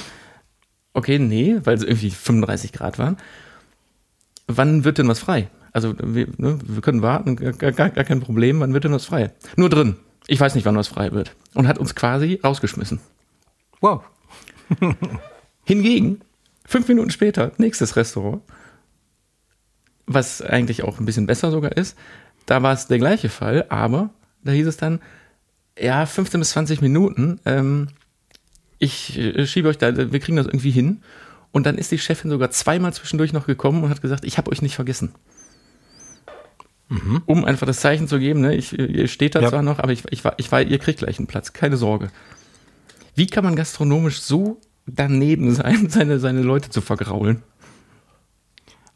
[0.92, 3.16] okay, nee, weil es irgendwie 35 Grad waren.
[4.48, 5.48] Wann wird denn was frei?
[5.72, 9.04] Also wir, ne, wir können warten, gar, gar, gar kein Problem, wann wird denn was
[9.04, 9.32] frei?
[9.56, 9.96] Nur drin.
[10.26, 11.34] Ich weiß nicht, wann was frei wird.
[11.54, 13.00] Und hat uns quasi rausgeschmissen.
[13.80, 14.02] Wow.
[15.64, 16.20] Hingegen,
[16.64, 18.42] fünf Minuten später, nächstes Restaurant,
[20.06, 21.96] was eigentlich auch ein bisschen besser sogar ist,
[22.46, 24.10] da war es der gleiche Fall, aber
[24.42, 25.00] da hieß es dann,
[25.78, 27.88] ja, 15 bis 20 Minuten, ähm,
[28.78, 31.02] ich äh, schiebe euch da, wir kriegen das irgendwie hin.
[31.52, 34.50] Und dann ist die Chefin sogar zweimal zwischendurch noch gekommen und hat gesagt, ich habe
[34.50, 35.14] euch nicht vergessen.
[37.26, 39.48] Um einfach das Zeichen zu geben, ne, ich, ihr steht da Ja.
[39.48, 42.10] zwar noch, aber ich, ich, ich war, ihr kriegt gleich einen Platz, keine Sorge.
[43.16, 47.42] Wie kann man gastronomisch so daneben sein, seine, seine Leute zu vergraulen?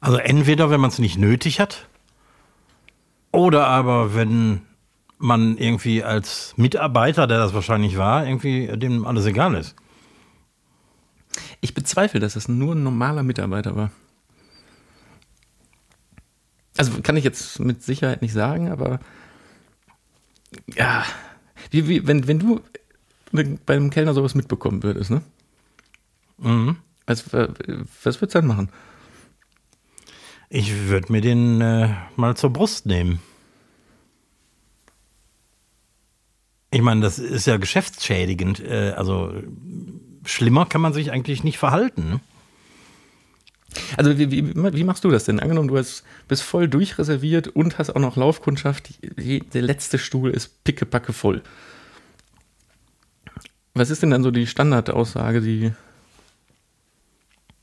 [0.01, 1.89] Also entweder, wenn man es nicht nötig hat,
[3.33, 4.63] oder aber, wenn
[5.19, 9.75] man irgendwie als Mitarbeiter, der das wahrscheinlich war, irgendwie dem alles egal ist.
[11.61, 13.91] Ich bezweifle, dass es nur ein normaler Mitarbeiter war.
[16.79, 19.01] Also kann ich jetzt mit Sicherheit nicht sagen, aber
[20.75, 21.05] ja,
[21.71, 22.61] wie, wie, wenn, wenn du
[23.33, 25.23] bei einem Kellner sowas mitbekommen würdest, ne?
[26.39, 26.77] Mhm.
[27.07, 28.71] Äh, was würdest du dann machen?
[30.51, 33.21] Ich würde mir den äh, mal zur Brust nehmen.
[36.71, 38.61] Ich meine, das ist ja geschäftsschädigend.
[38.61, 39.33] Äh, also
[40.25, 42.21] schlimmer kann man sich eigentlich nicht verhalten.
[43.97, 45.41] Also wie, wie, wie machst du das denn?
[45.41, 50.31] Angenommen, du hast, bist voll durchreserviert und hast auch noch Laufkundschaft, die, der letzte Stuhl
[50.31, 51.43] ist pickepacke voll.
[53.75, 55.73] Was ist denn dann so die Standardaussage, die,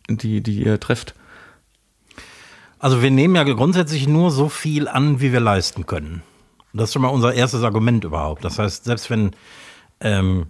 [0.10, 1.16] die, die ihr trefft?
[2.80, 6.22] Also wir nehmen ja grundsätzlich nur so viel an, wie wir leisten können.
[6.74, 8.44] Das ist schon mal unser erstes Argument überhaupt.
[8.44, 9.32] Das heißt, selbst wenn
[10.02, 10.48] ähm,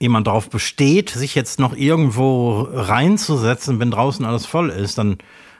[0.00, 5.18] jemand darauf besteht, sich jetzt noch irgendwo reinzusetzen, wenn draußen alles voll ist, dann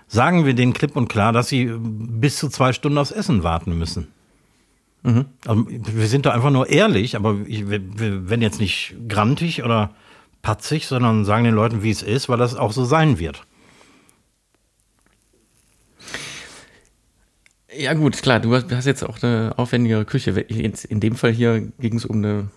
[0.08, 3.78] sagen wir denen klipp und klar, dass sie bis zu zwei Stunden aufs Essen warten
[3.78, 4.08] müssen.
[5.46, 9.62] Also, wir sind da einfach nur ehrlich, aber ich, wir, wir werden jetzt nicht grantig
[9.62, 9.94] oder
[10.42, 13.44] patzig, sondern sagen den Leuten, wie es ist, weil das auch so sein wird.
[17.76, 20.32] Ja gut, klar, du hast, jetzt auch eine aufwendigere Küche.
[20.32, 22.48] In dem Fall hier ging es um eine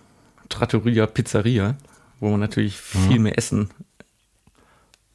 [0.48, 1.76] Trattoria Pizzeria,
[2.20, 3.70] wo man natürlich viel mehr Essen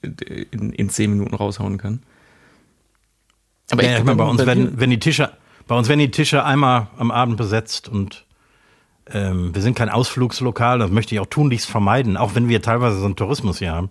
[0.02, 2.02] in, in zehn Minuten raushauen kann.
[3.72, 5.32] Aber Ja, ich meine, bei uns werden, wenn die Tische,
[5.68, 8.26] bei uns werden die Tische einmal am Abend besetzt und
[9.12, 13.00] ähm, wir sind kein Ausflugslokal, das möchte ich auch tunlichst vermeiden, auch wenn wir teilweise
[13.00, 13.90] so einen Tourismus hier haben.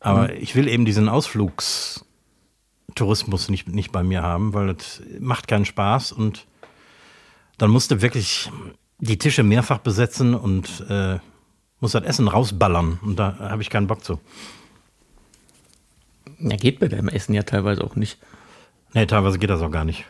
[0.00, 5.64] Aber ich will eben diesen Ausflugstourismus nicht, nicht bei mir haben, weil das macht keinen
[5.64, 6.46] Spaß und
[7.58, 8.48] dann musste wirklich
[8.98, 11.18] die Tische mehrfach besetzen und äh,
[11.80, 14.20] muss das Essen rausballern und da habe ich keinen Bock zu.
[16.40, 18.18] Ja, geht bei deinem Essen ja teilweise auch nicht.
[18.94, 20.04] Nee, teilweise geht das auch gar nicht.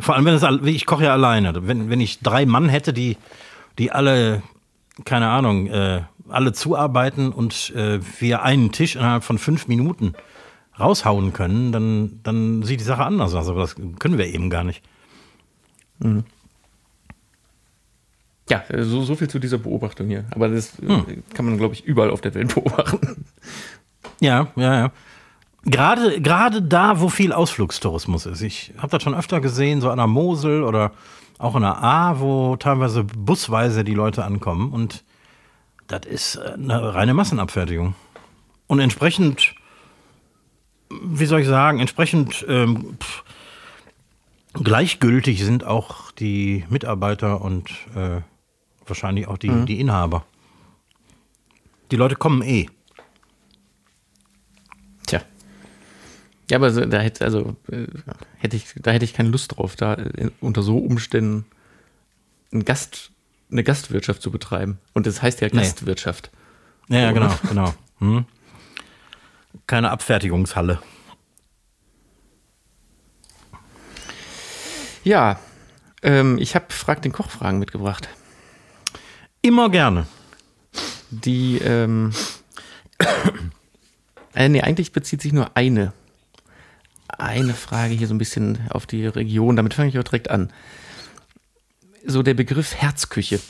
[0.00, 1.66] Vor allem, wenn es, ich koche ja alleine.
[1.66, 3.16] Wenn, wenn ich drei Mann hätte, die,
[3.78, 4.42] die alle,
[5.04, 10.14] keine Ahnung, äh, alle zuarbeiten und äh, wir einen Tisch innerhalb von fünf Minuten
[10.78, 13.48] raushauen können, dann, dann sieht die Sache anders aus.
[13.48, 14.82] Aber das können wir eben gar nicht.
[18.52, 20.26] Ja, so, so viel zu dieser Beobachtung hier.
[20.30, 23.24] Aber das äh, kann man, glaube ich, überall auf der Welt beobachten.
[24.20, 24.92] Ja, ja, ja.
[25.64, 28.40] Gerade, gerade da, wo viel Ausflugstourismus ist.
[28.40, 30.92] Ich habe das schon öfter gesehen, so an der Mosel oder
[31.38, 34.72] auch an der A, wo teilweise busweise die Leute ankommen.
[34.72, 35.02] Und
[35.88, 37.94] das ist äh, eine reine Massenabfertigung.
[38.68, 39.56] Und entsprechend,
[40.88, 43.24] wie soll ich sagen, entsprechend ähm, pff,
[44.54, 48.20] gleichgültig sind auch die Mitarbeiter und äh,
[48.86, 50.24] wahrscheinlich auch die, die Inhaber.
[51.90, 52.68] Die Leute kommen eh.
[55.06, 55.22] Tja.
[56.50, 57.86] Ja, aber so, da hätte, also, äh,
[58.38, 61.44] hätte ich, da hätte ich keine Lust drauf, da äh, unter so Umständen
[62.52, 63.10] ein Gast,
[63.50, 64.78] eine Gastwirtschaft zu betreiben.
[64.92, 65.58] Und das heißt ja Nee.
[65.58, 66.30] Gastwirtschaft.
[66.88, 67.74] Ja, ja genau, genau.
[67.98, 68.24] Hm.
[69.66, 70.80] Keine Abfertigungshalle.
[75.04, 75.38] Ja,
[76.02, 78.08] ähm, ich habe Frag den Koch-Fragen mitgebracht.
[79.42, 80.06] Immer gerne.
[81.10, 82.12] Die, ähm,
[84.34, 85.92] äh, nee, eigentlich bezieht sich nur eine,
[87.08, 89.56] eine Frage hier so ein bisschen auf die Region.
[89.56, 90.52] Damit fange ich auch direkt an.
[92.06, 93.40] So der Begriff Herzküche.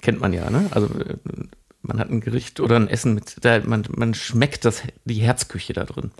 [0.00, 0.68] Kennt man ja, ne?
[0.70, 1.16] Also äh,
[1.82, 5.72] man hat ein Gericht oder ein Essen mit, da, man, man schmeckt das, die Herzküche
[5.72, 6.12] da drin.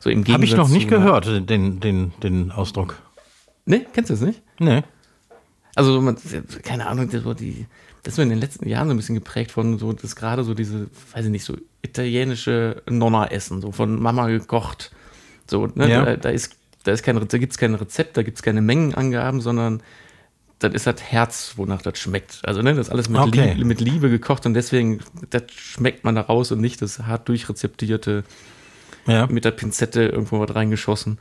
[0.00, 3.00] So im Habe ich noch nicht zu gehört, den, den, den Ausdruck.
[3.66, 4.42] Ne, kennst du das nicht?
[4.58, 4.82] Nee.
[5.74, 6.16] Also, man,
[6.62, 7.66] keine Ahnung, das, war die,
[8.02, 10.44] das ist so in den letzten Jahren so ein bisschen geprägt von so, das gerade
[10.44, 14.92] so diese, weiß ich nicht, so italienische Nonna-Essen, so von Mama gekocht.
[15.50, 16.04] So, ne, Ja.
[16.04, 19.82] da, da ist, da ist kein, da gibt's kein Rezept, da gibt's keine Mengenangaben, sondern
[20.58, 22.40] das ist das Herz, wonach das schmeckt.
[22.44, 23.54] Also, ne, das ist alles mit, Okay.
[23.54, 25.00] Liebe, mit Liebe gekocht und deswegen,
[25.30, 28.24] das schmeckt man da raus und nicht das hart durchrezeptierte
[29.06, 29.26] Ja.
[29.26, 31.18] mit der Pinzette irgendwo was reingeschossen.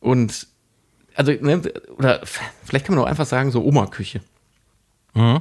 [0.00, 0.46] Und,
[1.16, 1.60] also, ne,
[1.96, 4.20] oder vielleicht kann man auch einfach sagen, so Oma-Küche
[5.14, 5.40] Mhm.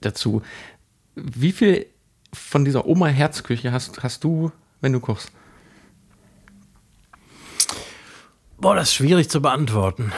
[0.00, 0.42] dazu.
[1.14, 1.86] Wie viel
[2.32, 5.30] von dieser Oma-Herzküche hast, hast du, wenn du kochst?
[8.58, 10.12] Boah, das ist schwierig zu beantworten.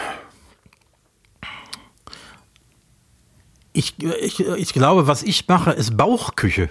[3.73, 6.71] Ich, ich, ich glaube, was ich mache, ist Bauchküche.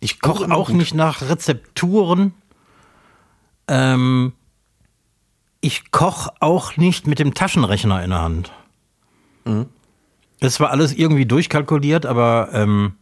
[0.00, 0.76] Ich koche auch gut.
[0.76, 2.32] nicht nach Rezepturen.
[3.68, 4.32] Ähm,
[5.62, 8.52] ich koche auch nicht mit dem Taschenrechner in der Hand.
[10.40, 12.96] Es war alles irgendwie durchkalkuliert, aber ähm,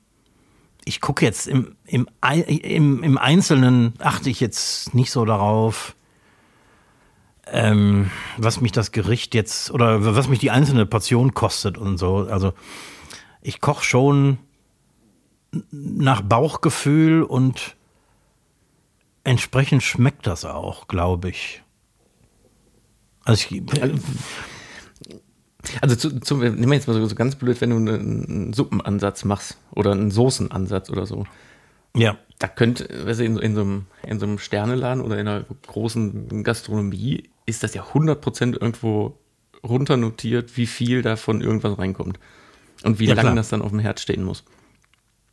[0.85, 5.97] ich gucke jetzt im, im, im, im Einzelnen, achte ich jetzt nicht so darauf,
[7.47, 12.29] ähm, was mich das Gericht jetzt oder was mich die einzelne Portion kostet und so.
[12.31, 12.53] Also
[13.41, 14.39] ich koche schon
[15.71, 17.77] nach Bauchgefühl und
[19.25, 21.63] entsprechend schmeckt das auch, glaube ich.
[23.31, 23.63] Also ich,
[25.83, 29.25] Also, zu, zu, nehmen wir jetzt mal so, so ganz blöd, wenn du einen, Suppenansatz
[29.25, 31.27] machst oder einen Soßenansatz oder so.
[31.95, 35.19] ja, Da könnte, weißt du, in, so- in, so einem, in so einem Sterneladen oder
[35.19, 39.19] in einer großen Gastronomie ist das ja 100% irgendwo
[39.63, 42.19] runternotiert, wie viel davon irgendwas reinkommt.
[42.83, 44.45] Und wie Ja, lange das dann auf dem Herd stehen muss.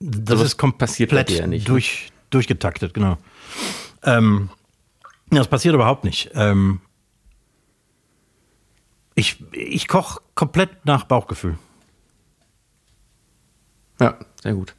[0.02, 1.74] das Sowas ist komplett passiert dir ja nicht, ne?
[1.74, 3.18] durch, durchgetaktet, genau.
[4.04, 4.50] Ähm,
[5.30, 6.32] das passiert überhaupt nicht.
[6.34, 6.82] Ähm,
[9.18, 11.57] ich ich koche komplett nach Bauchgefühl.
[13.99, 14.76] Ja, sehr gut.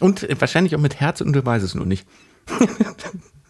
[0.00, 2.06] Und wahrscheinlich auch mit Herz und du weißt es nur nicht.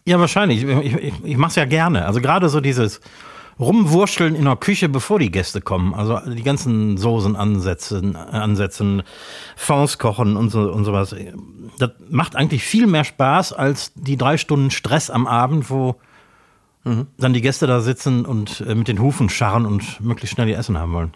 [0.06, 0.64] Ja, wahrscheinlich.
[0.64, 2.06] Ich, ich, ich mache es ja gerne.
[2.06, 3.00] Also gerade so dieses
[3.60, 5.94] Rumwurschteln in der Küche, bevor die Gäste kommen.
[5.94, 9.02] Also die ganzen Soßen ansetzen, ansetzen,
[9.56, 11.14] Fonds kochen und so und sowas.
[11.78, 16.00] Das macht eigentlich viel mehr Spaß als die drei Stunden Stress am Abend, wo
[16.84, 20.58] dann die Gäste da sitzen und äh, mit den Hufen scharren und möglichst schnell ihr
[20.58, 21.14] Essen haben wollen.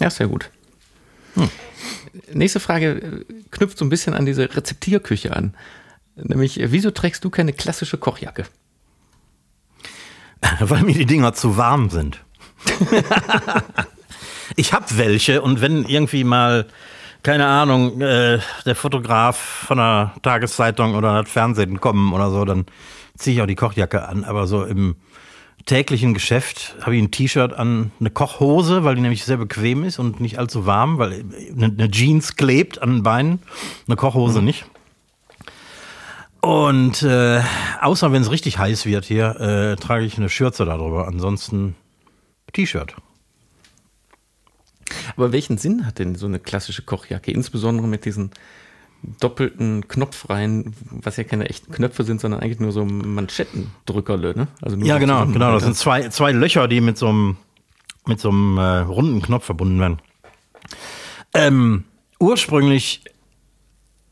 [0.00, 0.50] Ja, sehr gut.
[2.32, 5.54] Nächste Frage äh, knüpft so ein bisschen an diese Rezeptierküche an.
[6.16, 8.44] Nämlich, äh, wieso trägst du keine klassische Kochjacke?
[10.60, 12.24] Weil mir die Dinger zu warm sind.
[14.56, 16.66] ich habe welche und wenn irgendwie mal,
[17.22, 22.66] keine Ahnung, äh, der Fotograf von der Tageszeitung oder das Fernsehen kommen oder so, dann
[23.16, 24.24] ziehe ich auch die Kochjacke an.
[24.24, 24.96] Aber so im
[25.66, 29.98] täglichen Geschäft habe ich ein T-Shirt an, eine Kochhose, weil die nämlich sehr bequem ist
[29.98, 31.24] und nicht allzu warm, weil
[31.56, 33.42] eine, Jeans klebt an den Beinen,
[33.86, 34.64] eine Kochhose nicht.
[36.40, 37.42] Und äh,
[37.80, 41.08] außer wenn es richtig heiß wird hier, äh, trage ich eine Schürze darüber.
[41.08, 41.74] Ansonsten
[42.52, 42.94] T-Shirt.
[45.16, 47.30] Aber welchen Sinn hat denn so eine klassische Kochjacke?
[47.30, 48.30] Insbesondere mit diesen
[49.20, 54.48] doppelten Knopfreihen, was ja keine echten Knöpfe sind, sondern eigentlich nur so Manschettendrückerle, ne?
[54.60, 55.52] Also ja, genau, genau.
[55.52, 57.36] Das sind zwei, zwei Löcher, die mit so einem,
[58.06, 59.98] mit so einem äh, runden Knopf verbunden werden.
[61.34, 61.84] Ähm,
[62.18, 63.04] ursprünglich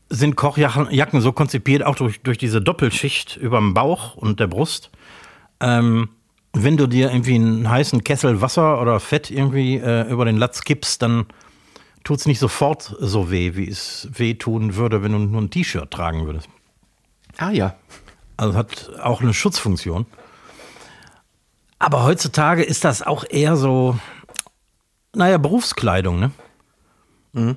[0.09, 4.89] sind Kochjacken so konzipiert, auch durch, durch diese Doppelschicht über dem Bauch und der Brust.
[5.59, 6.09] Ähm,
[6.53, 10.61] wenn du dir irgendwie einen heißen Kessel Wasser oder Fett irgendwie äh, über den Latz
[10.63, 11.25] kippst, dann
[12.03, 15.91] tut es nicht sofort so weh, wie es wehtun würde, wenn du nur ein T-Shirt
[15.91, 16.47] tragen würdest.
[17.37, 17.75] Ah ja.
[18.37, 20.05] Also hat auch eine Schutzfunktion.
[21.79, 23.97] Aber heutzutage ist das auch eher so,
[25.13, 26.31] naja, Berufskleidung, ne?
[27.33, 27.55] Mhm.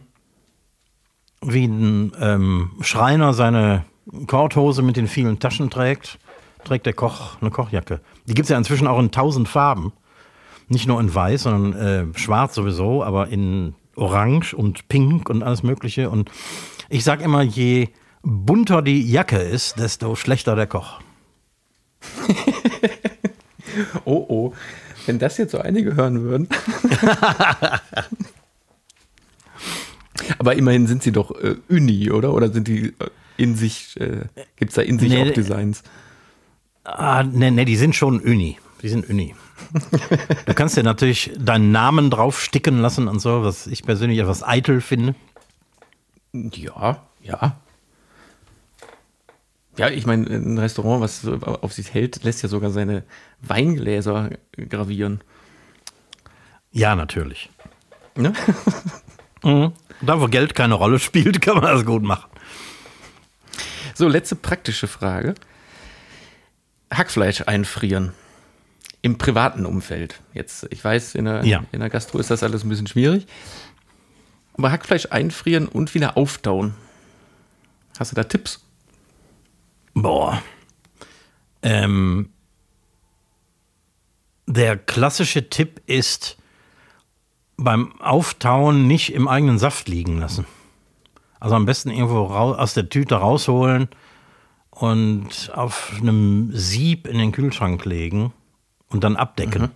[1.42, 3.84] Wie ein ähm, Schreiner seine
[4.26, 6.18] Korthose mit den vielen Taschen trägt,
[6.64, 8.00] trägt der Koch eine Kochjacke.
[8.26, 9.92] Die gibt es ja inzwischen auch in tausend Farben.
[10.68, 11.72] Nicht nur in weiß, sondern
[12.12, 16.10] äh, schwarz sowieso, aber in orange und pink und alles Mögliche.
[16.10, 16.30] Und
[16.88, 17.88] ich sage immer, je
[18.22, 21.00] bunter die Jacke ist, desto schlechter der Koch.
[24.04, 24.54] oh oh,
[25.06, 26.48] wenn das jetzt so einige hören würden.
[30.38, 32.32] Aber immerhin sind sie doch äh, Uni, oder?
[32.32, 35.82] Oder sind die äh, in sich, äh, gibt es da in sich nee, auch Designs?
[36.84, 38.58] Ah, nee, nee, die sind schon Uni.
[38.82, 39.34] Die sind Uni.
[40.46, 44.42] Du kannst dir natürlich deinen Namen drauf sticken lassen und so, was ich persönlich etwas
[44.42, 45.14] eitel finde.
[46.32, 47.56] Ja, ja.
[49.76, 53.04] Ja, ich meine, ein Restaurant, was auf sich hält, lässt ja sogar seine
[53.42, 54.30] Weingläser
[54.68, 55.20] gravieren.
[56.72, 57.48] Ja, natürlich.
[58.16, 58.32] Ne?
[59.42, 59.72] mhm.
[60.02, 62.30] Da, wo Geld keine Rolle spielt, kann man das gut machen.
[63.94, 65.34] So, letzte praktische Frage.
[66.92, 68.12] Hackfleisch einfrieren
[69.02, 70.20] im privaten Umfeld.
[70.34, 71.64] Jetzt, ich weiß, in der, ja.
[71.72, 73.26] in der Gastro ist das alles ein bisschen schwierig.
[74.54, 76.74] Aber Hackfleisch einfrieren und wieder auftauen.
[77.98, 78.64] Hast du da Tipps?
[79.94, 80.42] Boah.
[81.62, 82.30] Ähm,
[84.46, 86.36] der klassische Tipp ist
[87.56, 90.46] beim Auftauen nicht im eigenen Saft liegen lassen.
[91.38, 93.88] Also am besten irgendwo aus der Tüte rausholen
[94.80, 98.32] und auf einem Sieb in den Kühlschrank legen
[98.88, 99.62] und dann abdecken.
[99.62, 99.70] Mhm.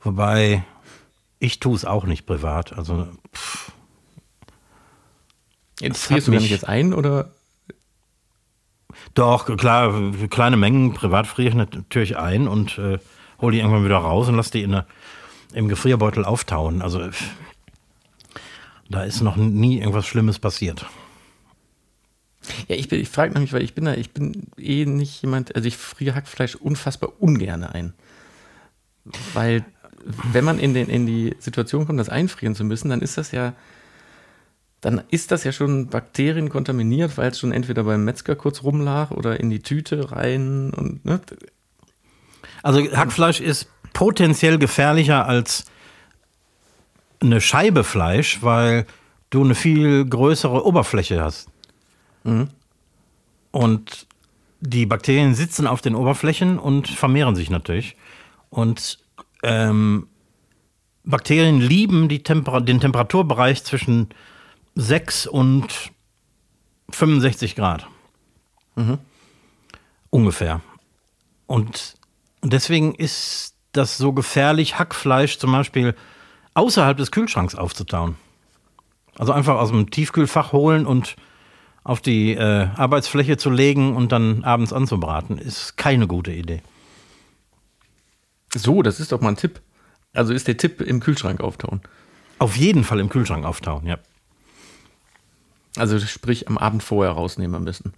[0.00, 0.64] Wobei
[1.38, 2.72] ich tue es auch nicht privat.
[2.72, 3.72] Also pff.
[5.80, 7.30] Jetzt frierst du mich jetzt ein oder?
[9.12, 9.92] Doch, klar,
[10.30, 12.98] kleine Mengen privat friere ich natürlich ein und äh,
[13.38, 14.86] hole die irgendwann wieder raus und lasse die in der,
[15.52, 16.80] im Gefrierbeutel auftauen.
[16.80, 17.10] Also
[18.88, 20.86] da ist noch nie irgendwas Schlimmes passiert.
[22.68, 25.66] Ja, ich, ich frage nämlich, weil ich bin da, ich bin eh nicht jemand, also
[25.66, 27.94] ich friere Hackfleisch unfassbar ungern ein.
[29.34, 29.64] Weil,
[30.32, 33.32] wenn man in, den, in die Situation kommt, das einfrieren zu müssen, dann ist das
[33.32, 33.54] ja,
[34.80, 39.10] dann ist das ja schon Bakterien kontaminiert, weil es schon entweder beim Metzger kurz rumlag
[39.10, 41.20] oder in die Tüte rein und, ne?
[42.62, 45.64] Also Hackfleisch ist potenziell gefährlicher als
[47.20, 48.86] eine Scheibe Fleisch, weil
[49.30, 51.48] du eine viel größere Oberfläche hast.
[52.26, 52.48] Mhm.
[53.52, 54.06] Und
[54.60, 57.96] die Bakterien sitzen auf den Oberflächen und vermehren sich natürlich.
[58.50, 58.98] Und
[59.42, 60.08] ähm,
[61.04, 64.08] Bakterien lieben Temper den Temperaturbereich zwischen
[64.74, 65.92] 6 und
[66.90, 67.86] 65 Grad.
[68.74, 68.98] Mhm.
[70.10, 70.60] Ungefähr.
[71.46, 71.94] Und
[72.42, 75.94] deswegen ist das so gefährlich, Hackfleisch zum Beispiel
[76.54, 78.16] außerhalb des Kühlschranks aufzutauen.
[79.18, 81.16] Also einfach aus dem Tiefkühlfach holen und
[81.86, 86.60] auf die äh, Arbeitsfläche zu legen und dann abends anzubraten, ist keine gute Idee.
[88.52, 89.60] So, das ist doch mal ein Tipp.
[90.12, 91.80] Also ist der Tipp im Kühlschrank auftauen.
[92.40, 93.98] Auf jeden Fall im Kühlschrank auftauen, ja.
[95.76, 97.92] Also sprich am Abend vorher rausnehmen am besten.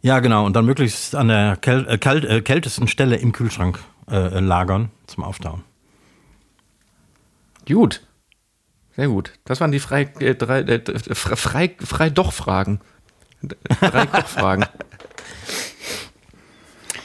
[0.00, 0.46] Ja, genau.
[0.46, 3.80] Und dann möglichst an der käl äh, käl äh, kältesten Stelle im Kühlschrank
[4.10, 5.62] äh, lagern zum Auftauen.
[7.66, 8.00] Gut.
[8.98, 9.30] Sehr gut.
[9.44, 12.80] Das waren die frei, äh, drei, äh, frei, frei doch Fragen.
[13.80, 14.66] Drei Kochfragen.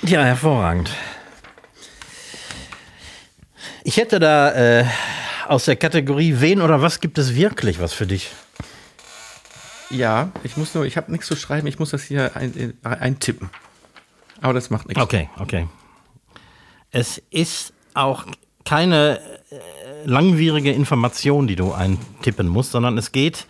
[0.06, 0.90] Ja, hervorragend.
[3.86, 4.86] Ich hätte da äh,
[5.48, 8.30] aus der Kategorie Wen oder was gibt es wirklich was für dich?
[9.90, 12.88] Ja, ich muss nur, ich habe nichts zu schreiben, ich muss das hier ein, äh,
[12.90, 13.50] eintippen.
[14.42, 15.02] Aber das macht nichts.
[15.02, 15.70] Okay, okay.
[16.92, 18.26] Es ist auch
[18.66, 19.22] keine
[19.52, 23.48] äh, langwierige Information, die du eintippen musst, sondern es geht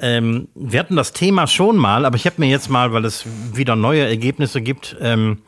[0.00, 3.24] Ähm, wir hatten das Thema schon mal, aber ich habe mir jetzt mal, weil es
[3.52, 5.38] wieder neue Ergebnisse gibt, ähm,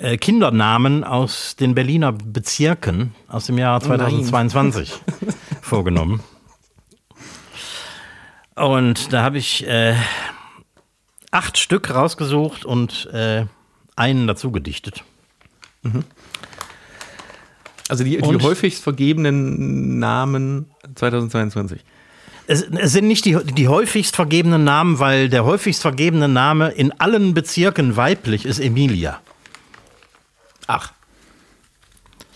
[0.00, 4.94] äh, Kindernamen aus den Berliner Bezirken aus dem Jahr 2022
[5.60, 6.22] vorgenommen.
[8.54, 9.94] Und da habe ich äh,
[11.30, 13.44] acht Stück rausgesucht und äh,
[13.94, 15.04] einen dazu gedichtet.
[17.90, 21.80] Also die, die häufigst vergebenen Namen 2022.
[22.46, 26.92] Es, es sind nicht die, die häufigst vergebenen Namen, weil der häufigst vergebene Name in
[27.00, 29.20] allen Bezirken weiblich ist Emilia.
[30.66, 30.92] Ach.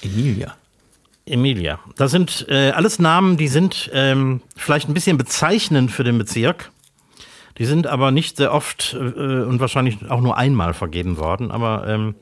[0.03, 0.55] Emilia.
[1.27, 1.79] Emilia.
[1.97, 6.71] Das sind äh, alles Namen, die sind ähm, vielleicht ein bisschen bezeichnend für den Bezirk.
[7.59, 11.51] Die sind aber nicht sehr oft äh, und wahrscheinlich auch nur einmal vergeben worden.
[11.51, 12.15] Aber ähm,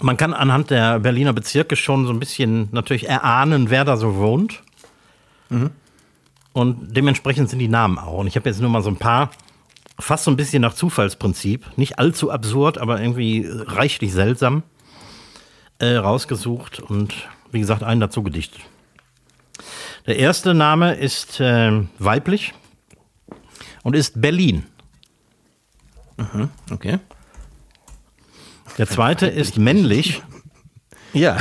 [0.00, 4.16] man kann anhand der Berliner Bezirke schon so ein bisschen natürlich erahnen, wer da so
[4.16, 4.62] wohnt.
[6.52, 8.18] Und dementsprechend sind die Namen auch.
[8.18, 9.30] Und ich habe jetzt nur mal so ein paar,
[9.98, 14.62] fast so ein bisschen nach Zufallsprinzip, nicht allzu absurd, aber irgendwie reichlich seltsam
[15.78, 17.14] äh, rausgesucht und
[17.50, 18.60] wie gesagt einen dazu gedichtet.
[20.06, 22.54] Der erste Name ist äh, weiblich
[23.82, 24.64] und ist Berlin.
[26.70, 26.98] Okay.
[28.76, 30.22] Der zweite ist männlich.
[31.12, 31.36] Ja.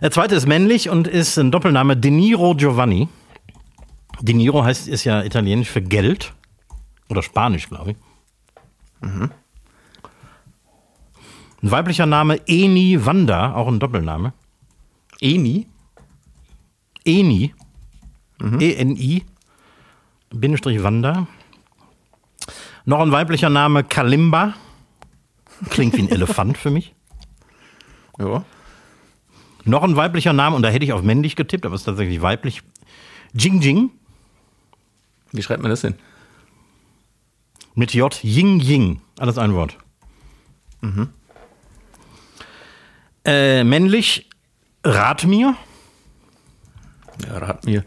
[0.00, 3.08] Der zweite ist männlich und ist ein Doppelname De Niro Giovanni.
[4.20, 6.32] De Niro heißt, ist ja italienisch für Geld.
[7.08, 7.96] Oder Spanisch, glaube ich.
[9.02, 9.30] Ein
[11.62, 14.32] weiblicher Name Eni Wanda, auch ein Doppelname.
[15.20, 15.66] Eni.
[17.04, 17.54] Eni.
[18.40, 19.24] E-N-I.
[20.30, 21.26] Bindestrich Wanda.
[22.84, 24.54] Noch ein weiblicher Name Kalimba.
[25.68, 26.94] Klingt wie ein Elefant für mich.
[28.18, 28.44] Ja.
[29.64, 32.22] Noch ein weiblicher Name, und da hätte ich auf männlich getippt, aber es ist tatsächlich
[32.22, 32.62] weiblich.
[33.34, 33.90] Jing Jing
[35.32, 35.94] Wie schreibt man das denn?
[37.74, 38.12] mit J.
[38.24, 39.00] Ying Ying.
[39.18, 39.76] Alles ein Wort.
[43.24, 44.28] Äh, männlich
[44.84, 45.54] Ratmir.
[47.26, 47.84] Ja, rat mir.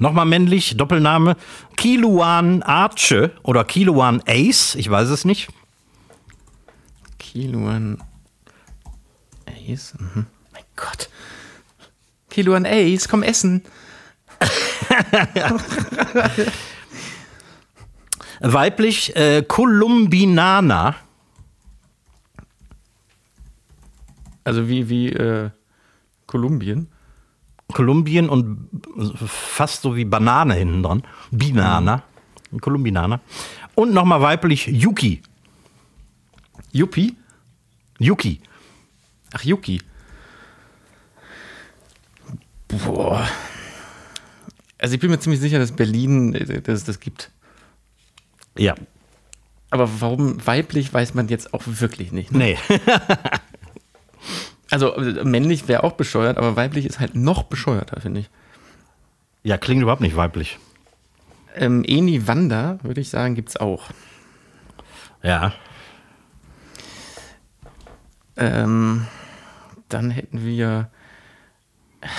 [0.00, 1.36] Nochmal männlich, Doppelname
[1.76, 4.74] Kiluan Arche oder Kiluan Ace.
[4.76, 5.50] Ich weiß es nicht.
[7.18, 8.02] Kiluan
[9.46, 9.92] Ace.
[9.98, 10.24] Mhm.
[10.54, 11.10] Mein Gott.
[12.30, 13.62] Kiluan Ace, komm essen.
[18.40, 20.94] Weiblich äh, Columbinana.
[24.44, 25.50] Also wie, wie äh,
[26.26, 26.88] Kolumbien.
[27.72, 28.68] Kolumbien und
[29.26, 31.02] fast so wie Banane hinten dran.
[31.30, 32.02] Binana.
[32.60, 33.20] Kolumbinana.
[33.74, 35.22] Und nochmal weiblich Yuki.
[36.72, 37.16] Yuppie?
[37.98, 38.40] Yuki.
[39.32, 39.80] Ach, Yuki.
[42.68, 43.26] Boah.
[44.78, 47.30] Also ich bin mir ziemlich sicher, dass Berlin äh, dass es das gibt.
[48.56, 48.74] Ja.
[49.70, 52.32] Aber warum weiblich, weiß man jetzt auch wirklich nicht.
[52.32, 52.38] Ne?
[52.38, 52.58] Nee.
[54.70, 58.30] Also äh, männlich wäre auch bescheuert, aber weiblich ist halt noch bescheuerter, finde ich.
[59.42, 60.58] Ja, klingt überhaupt nicht weiblich.
[61.56, 63.84] Ähm, Eni Wanda, würde ich sagen, gibt es auch.
[65.22, 65.52] Ja.
[68.36, 69.06] Ähm,
[69.88, 70.88] dann hätten wir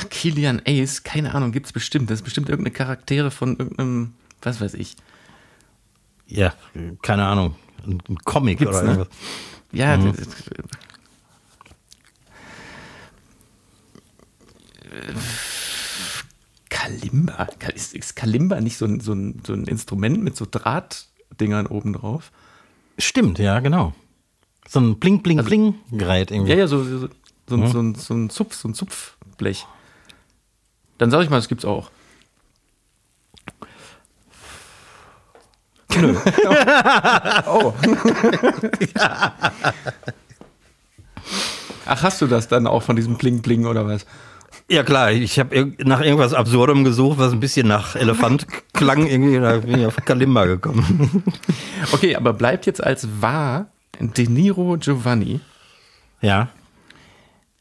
[0.09, 2.09] Kilian Ace, keine Ahnung, gibt es bestimmt.
[2.09, 4.95] Das ist bestimmt irgendeine Charaktere von irgendeinem, was weiß ich.
[6.27, 6.53] Ja,
[7.01, 7.55] keine Ahnung.
[7.85, 8.89] Ein ein Comic Gibt's, oder ne?
[8.91, 9.17] irgendwas.
[9.71, 10.13] Ja, Mhm.
[10.15, 10.27] das,
[16.69, 17.47] Kalimba.
[17.75, 21.93] Ist, ist Kalimba nicht so ein, so, ein, so ein Instrument mit so Drahtdingern oben
[21.93, 22.31] drauf?
[22.97, 23.93] Stimmt, ja, genau.
[24.67, 26.51] So ein Bling, Bling, Bling Gerät irgendwie.
[26.51, 27.09] Ja, ja, so, so,
[27.49, 27.63] so, Mhm.
[27.63, 29.65] ein- so, ein, so ein Zupf, so ein Zupfblech.
[30.97, 31.91] Dann sag ich mal, das gibt's auch.
[35.99, 36.15] Nö.
[37.47, 37.73] oh.
[41.85, 44.05] Ach, hast du das dann auch von diesem Bling Bling oder was?
[44.71, 49.05] Ja klar, ich habe nach irgendwas Absurdum gesucht, was ein bisschen nach Elefant klang.
[49.05, 51.23] Irgendwie, da bin ich auf Kalimba gekommen.
[51.91, 53.67] Okay, aber bleibt jetzt als wahr
[53.99, 55.41] De Niro Giovanni.
[56.21, 56.47] ja.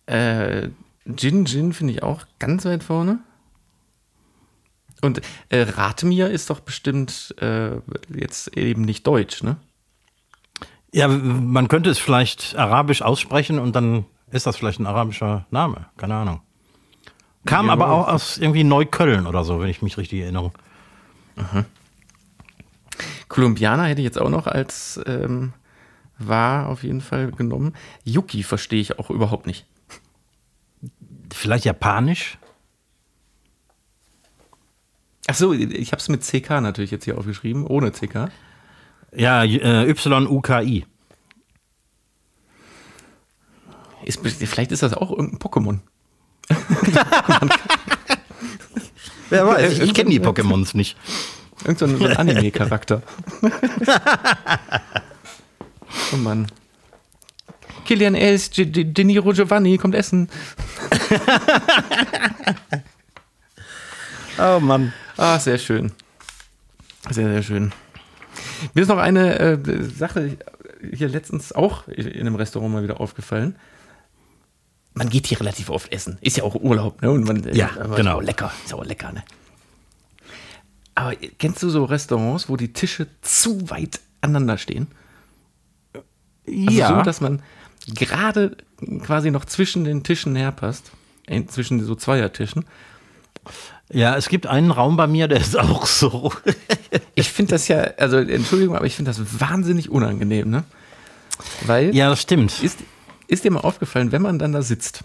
[0.06, 0.68] Äh,
[1.04, 3.18] Jin Jin finde ich auch ganz weit vorne.
[5.02, 7.70] Und äh, Ratmir ist doch bestimmt äh,
[8.14, 9.56] jetzt eben nicht deutsch, ne?
[10.92, 15.86] Ja, man könnte es vielleicht arabisch aussprechen und dann ist das vielleicht ein arabischer Name.
[15.96, 16.40] Keine Ahnung.
[17.46, 20.52] Kam Ja, aber auch aus irgendwie Neukölln oder so, wenn ich mich richtig erinnere.
[23.28, 25.52] Kolumbianer hätte ich jetzt auch noch als ähm,
[26.18, 27.74] wahr auf jeden Fall genommen.
[28.04, 29.66] Yuki verstehe ich auch überhaupt nicht.
[31.32, 32.38] Vielleicht japanisch?
[35.28, 38.30] Ach so, ich habe es mit CK natürlich jetzt hier aufgeschrieben, ohne CK.
[39.14, 40.84] Ja, äh, Y-U-K-I.
[44.04, 45.80] Ist, vielleicht ist das auch irgendein Pokémon.
[49.30, 50.96] Wer weiß, ich, ich kenne die Pokémons nicht.
[51.64, 53.02] Irgend so ein, Anime-Charakter.
[56.12, 56.46] oh Mann.
[57.84, 60.28] Kilian Els, De Niro Giovanni kommt essen.
[64.38, 64.92] oh Mann.
[65.16, 65.92] Ah, sehr schön.
[67.10, 67.72] Sehr, sehr schön.
[68.74, 69.58] Mir ist noch eine äh,
[69.96, 70.36] Sache
[70.92, 73.56] hier letztens auch in einem Restaurant mal wieder aufgefallen.
[75.00, 76.18] Man geht hier relativ oft essen.
[76.20, 77.10] Ist ja auch Urlaub, ne?
[77.10, 77.96] Und man, ja, genau.
[77.96, 78.52] Ist auch lecker.
[78.66, 79.24] Ist auch lecker, ne?
[80.94, 84.88] Aber kennst du so Restaurants, wo die Tische zu weit aneinander stehen?
[86.46, 86.98] Also ja.
[86.98, 87.40] So, dass man
[87.94, 88.58] gerade
[89.02, 90.92] quasi noch zwischen den Tischen herpasst.
[91.26, 92.66] Äh, zwischen so Zweiertischen.
[93.90, 96.30] Ja, es gibt einen Raum bei mir, der ist auch so.
[97.14, 100.64] ich finde das ja, also Entschuldigung, aber ich finde das wahnsinnig unangenehm, ne?
[101.62, 101.96] Weil.
[101.96, 102.62] Ja, das stimmt.
[102.62, 102.80] Ist,
[103.30, 105.04] ist dir mal aufgefallen, wenn man dann da sitzt,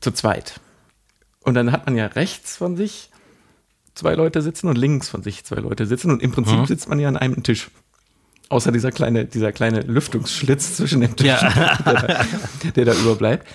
[0.00, 0.60] zu zweit,
[1.42, 3.10] und dann hat man ja rechts von sich
[3.94, 6.66] zwei Leute sitzen und links von sich zwei Leute sitzen und im Prinzip mhm.
[6.66, 7.70] sitzt man ja an einem Tisch.
[8.48, 11.76] Außer dieser kleine, dieser kleine Lüftungsschlitz zwischen den Tischen, ja.
[11.84, 12.24] der, da,
[12.74, 13.46] der da überbleibt.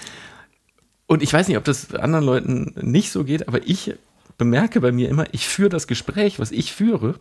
[1.07, 3.93] Und ich weiß nicht, ob das anderen Leuten nicht so geht, aber ich
[4.37, 7.15] bemerke bei mir immer, ich führe das Gespräch, was ich führe,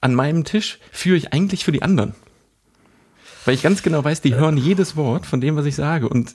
[0.00, 2.14] an meinem Tisch, führe ich eigentlich für die anderen.
[3.44, 6.08] Weil ich ganz genau weiß, die hören jedes Wort von dem, was ich sage.
[6.08, 6.34] Und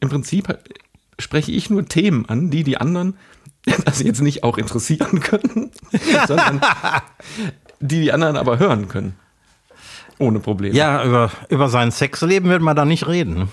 [0.00, 0.58] im Prinzip
[1.18, 3.16] spreche ich nur Themen an, die die anderen
[3.84, 5.70] das jetzt nicht auch interessieren können,
[6.26, 6.60] sondern
[7.80, 9.14] die die anderen aber hören können.
[10.18, 10.76] Ohne Probleme.
[10.76, 13.48] Ja, über, über sein Sexleben wird man da nicht reden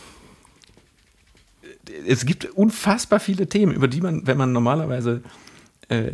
[2.08, 5.22] es gibt unfassbar viele Themen, über die man, wenn man normalerweise,
[5.90, 6.12] äh,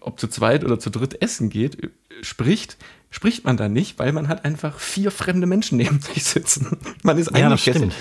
[0.00, 1.90] ob zu zweit oder zu dritt essen geht,
[2.22, 2.76] spricht,
[3.10, 6.78] spricht man da nicht, weil man hat einfach vier fremde Menschen neben sich sitzen.
[7.02, 7.94] Man ist ja, das stimmt.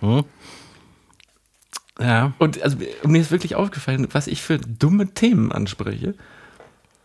[0.00, 0.24] Hm.
[2.00, 2.32] Ja.
[2.38, 6.14] Und also, mir ist wirklich aufgefallen, was ich für dumme Themen anspreche.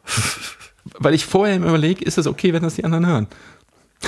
[0.99, 3.27] weil ich vorher überlege, ist es okay, wenn das die anderen hören?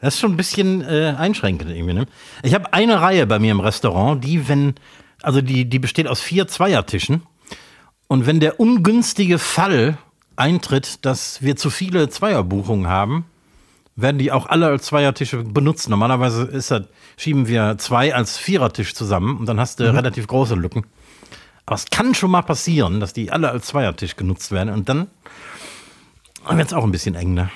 [0.00, 1.94] Das ist schon ein bisschen äh, einschränkend irgendwie.
[1.94, 2.04] Ne?
[2.42, 4.74] Ich habe eine Reihe bei mir im Restaurant, die, wenn,
[5.22, 7.22] also die, die besteht aus vier Zweiertischen.
[8.06, 9.96] Und wenn der ungünstige Fall
[10.36, 13.24] eintritt, dass wir zu viele Zweierbuchungen haben,
[13.96, 15.88] werden die auch alle als Zweiertische benutzt.
[15.88, 16.82] Normalerweise ist das,
[17.16, 19.96] schieben wir zwei als Vierertisch zusammen und dann hast du mhm.
[19.96, 20.84] relativ große Lücken.
[21.66, 25.08] Aber es kann schon mal passieren, dass die alle als Zweiertisch genutzt werden und dann
[26.50, 27.34] wird es auch ein bisschen eng.
[27.34, 27.50] Ne?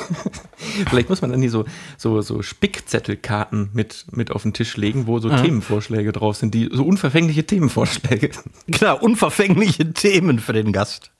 [0.90, 1.64] Vielleicht muss man dann die so,
[1.96, 5.40] so, so Spickzettelkarten mit, mit auf den Tisch legen, wo so ja.
[5.40, 8.30] Themenvorschläge drauf sind, die so unverfängliche Themenvorschläge.
[8.70, 11.10] Klar, unverfängliche Themen für den Gast.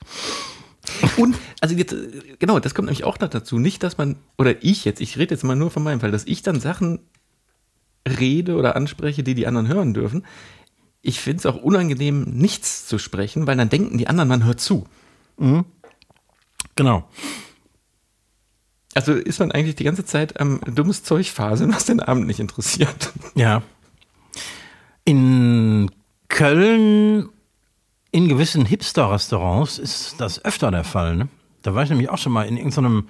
[1.16, 1.94] Und, also jetzt,
[2.38, 3.58] genau, das kommt nämlich auch noch dazu.
[3.58, 6.26] Nicht, dass man, oder ich jetzt, ich rede jetzt mal nur von meinem Fall, dass
[6.26, 7.00] ich dann Sachen
[8.06, 10.26] rede oder anspreche, die die anderen hören dürfen.
[11.00, 14.60] Ich finde es auch unangenehm, nichts zu sprechen, weil dann denken die anderen, man hört
[14.60, 14.86] zu.
[15.38, 15.64] Mhm.
[16.76, 17.08] Genau.
[18.94, 22.40] Also ist man eigentlich die ganze Zeit am dummes Zeug Phase, was den Abend nicht
[22.40, 23.12] interessiert.
[23.34, 23.62] Ja.
[25.04, 25.90] In
[26.28, 27.28] Köln,
[28.12, 31.16] in gewissen Hipster-Restaurants, ist das öfter der Fall.
[31.16, 31.28] Ne?
[31.62, 33.08] Da war ich nämlich auch schon mal in irgendeinem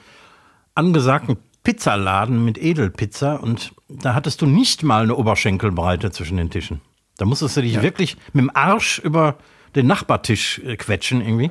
[0.74, 6.80] angesagten Pizzaladen mit Edelpizza und da hattest du nicht mal eine Oberschenkelbreite zwischen den Tischen.
[7.18, 7.82] Da musstest du dich ja.
[7.82, 9.36] wirklich mit dem Arsch über
[9.74, 11.50] den Nachbartisch äh, quetschen irgendwie.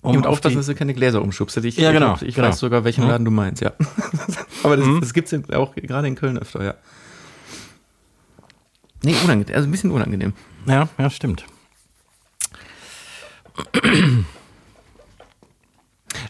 [0.00, 1.56] Um und aufpassen, dass du keine Gläser umschubst.
[1.58, 2.14] Ich, ja, genau.
[2.16, 2.48] Ich, ich genau.
[2.48, 3.10] weiß sogar, welchen mhm.
[3.10, 3.72] Laden du meinst, ja.
[4.62, 5.00] Aber das, mhm.
[5.00, 6.74] das gibt es auch gerade in Köln öfter, ja.
[9.02, 10.32] Nee, unangenehm, also ein bisschen unangenehm.
[10.66, 11.44] Ja, ja, stimmt.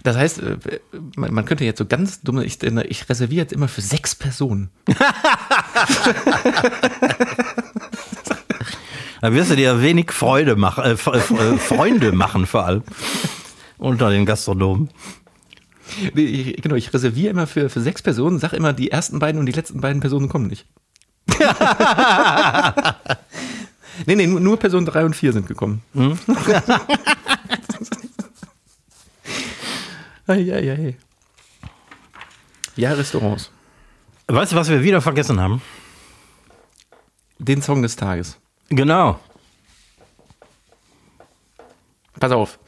[0.03, 0.57] Das heißt, äh,
[1.17, 4.71] man, könnte jetzt so ganz dumme, ich, ich reserviere jetzt immer für sechs Personen.
[9.21, 12.85] da wirst du dir wenig Freude machen, äh, äh, Freunde machen vor allem
[13.79, 14.91] unter den Gastronomen.
[16.15, 19.47] Ich, genau, ich reserviere immer für, für sechs Personen, sag immer, die ersten beiden und
[19.47, 20.67] die letzten beiden Personen kommen nicht.
[24.07, 25.83] nee, nee, nur, nur Personen drei und vier sind gekommen.
[25.95, 26.19] Hm?
[30.35, 30.93] ja.
[32.77, 33.51] Ja, Restaurants.
[34.27, 35.63] Weißt du, was wir wieder vergessen haben?
[37.39, 38.39] Den Song des Tages.
[38.69, 39.21] Genau.
[42.19, 42.59] Pass auf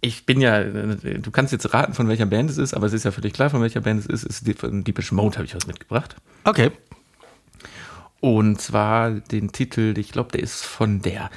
[0.00, 3.04] ich bin ja, du kannst jetzt raten, von welcher Band es ist, aber es ist
[3.04, 4.24] ja völlig klar, von welcher Band es ist.
[4.24, 6.16] Es ist von Deepish Mode habe ich was mitgebracht.
[6.44, 6.70] Okay.
[8.20, 11.30] Und zwar den Titel, ich glaube, der ist von der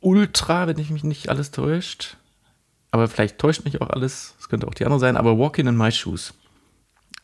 [0.00, 2.16] Ultra, wenn ich mich nicht alles täuscht.
[2.94, 4.36] Aber vielleicht täuscht mich auch alles.
[4.38, 5.16] Es könnte auch die andere sein.
[5.16, 6.32] Aber Walking in My Shoes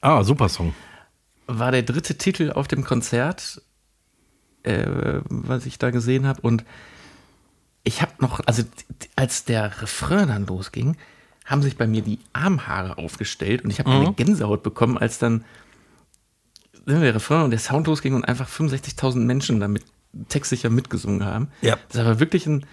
[0.01, 0.75] Ah, super Song.
[1.47, 3.62] war der dritte Titel auf dem Konzert,
[4.64, 6.41] äh, was ich da gesehen habe.
[6.41, 6.64] Und
[7.85, 8.64] ich habe noch, also
[9.14, 10.97] als der Refrain dann losging,
[11.47, 15.45] haben sich bei mir die Armhaare aufgestellt und ich habe eine Gänsehaut bekommen, als dann
[16.87, 19.85] der Refrain und der Sound losging und einfach 65.000 Menschen damit
[20.31, 21.49] textsicher mitgesungen haben.
[21.62, 21.79] Ja.
[21.93, 22.66] Das war wirklich ein,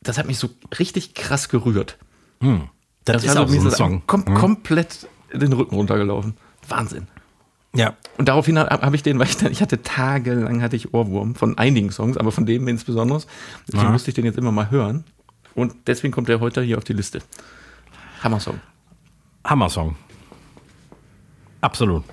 [0.00, 1.98] das hat mich so richtig krass gerührt.
[3.04, 4.02] Das, ist war auch so ein das Song.
[4.06, 6.34] Kom komplett den Rücken runtergelaufen.
[6.68, 7.06] Wahnsinn.
[7.74, 7.94] Ja.
[8.18, 11.34] Und daraufhin habe hab ich den, weil ich dann, ich hatte tagelang hatte ich Ohrwurm
[11.34, 13.22] von einigen Songs, aber von dem insbesondere.
[13.68, 13.90] Deswegen Ja.
[13.90, 15.04] musste ich den jetzt immer mal hören.
[15.54, 17.20] Und deswegen kommt der heute hier auf die Liste.
[18.22, 18.60] Hammer-Song.
[19.44, 19.96] Hammer-Song.
[21.60, 22.04] Absolut.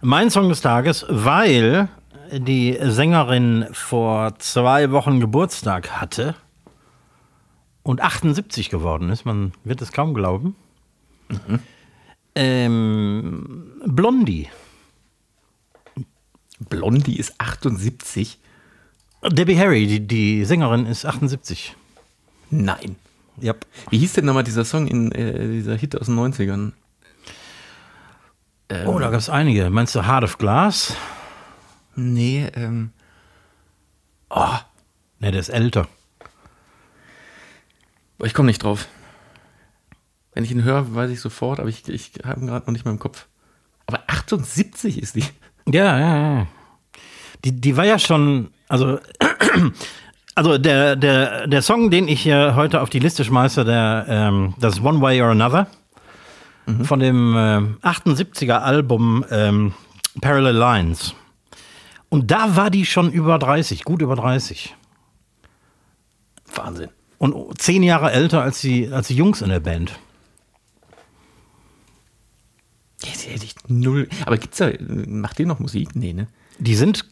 [0.00, 1.88] Mein Song des Tages, weil
[2.32, 6.34] die Sängerin vor zwei Wochen Geburtstag hatte
[7.88, 9.24] und 78 geworden ist.
[9.24, 10.54] Man wird es kaum glauben.
[12.34, 14.50] Ähm, Blondie.
[16.68, 18.38] Blondie ist 78.
[19.30, 21.76] Debbie Harry, die, die Sängerin, ist 78.
[22.50, 22.96] Nein.
[23.40, 23.64] Yep.
[23.88, 26.72] Wie hieß denn nochmal dieser Song in äh, dieser Hit aus den 90ern?
[28.84, 29.70] Oh, da gab es einige.
[29.70, 30.94] Meinst du Heart of Glass?
[31.96, 32.90] Nee, ähm.
[35.20, 35.88] Ne, der ist älter.
[38.22, 38.88] Ich komme nicht drauf.
[40.34, 42.84] Wenn ich ihn höre, weiß ich sofort, aber ich, ich habe ihn gerade noch nicht
[42.84, 43.26] mehr im Kopf.
[43.86, 45.24] Aber 78 ist die.
[45.66, 46.46] Ja, ja, ja.
[47.44, 48.98] Die, die war ja schon, also,
[50.34, 54.54] also der, der, der Song, den ich hier heute auf die Liste schmeiße, der, ähm,
[54.58, 55.68] das ist One Way or Another
[56.82, 59.72] von dem ähm, 78er Album ähm,
[60.20, 61.14] Parallel Lines.
[62.08, 64.74] Und da war die schon über 30, gut über 30.
[66.54, 66.90] Wahnsinn.
[67.18, 69.98] Und zehn Jahre älter als die, als die Jungs in der Band.
[73.02, 74.08] Jetzt hätte ich null.
[74.24, 75.94] Aber gibt's da, macht ihr noch Musik?
[75.94, 76.28] Nee, ne?
[76.58, 77.04] Die sind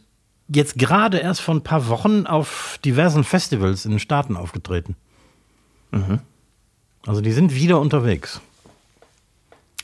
[0.49, 4.95] jetzt gerade erst vor ein paar Wochen auf diversen Festivals in den Staaten aufgetreten.
[7.05, 8.41] Also die sind wieder unterwegs.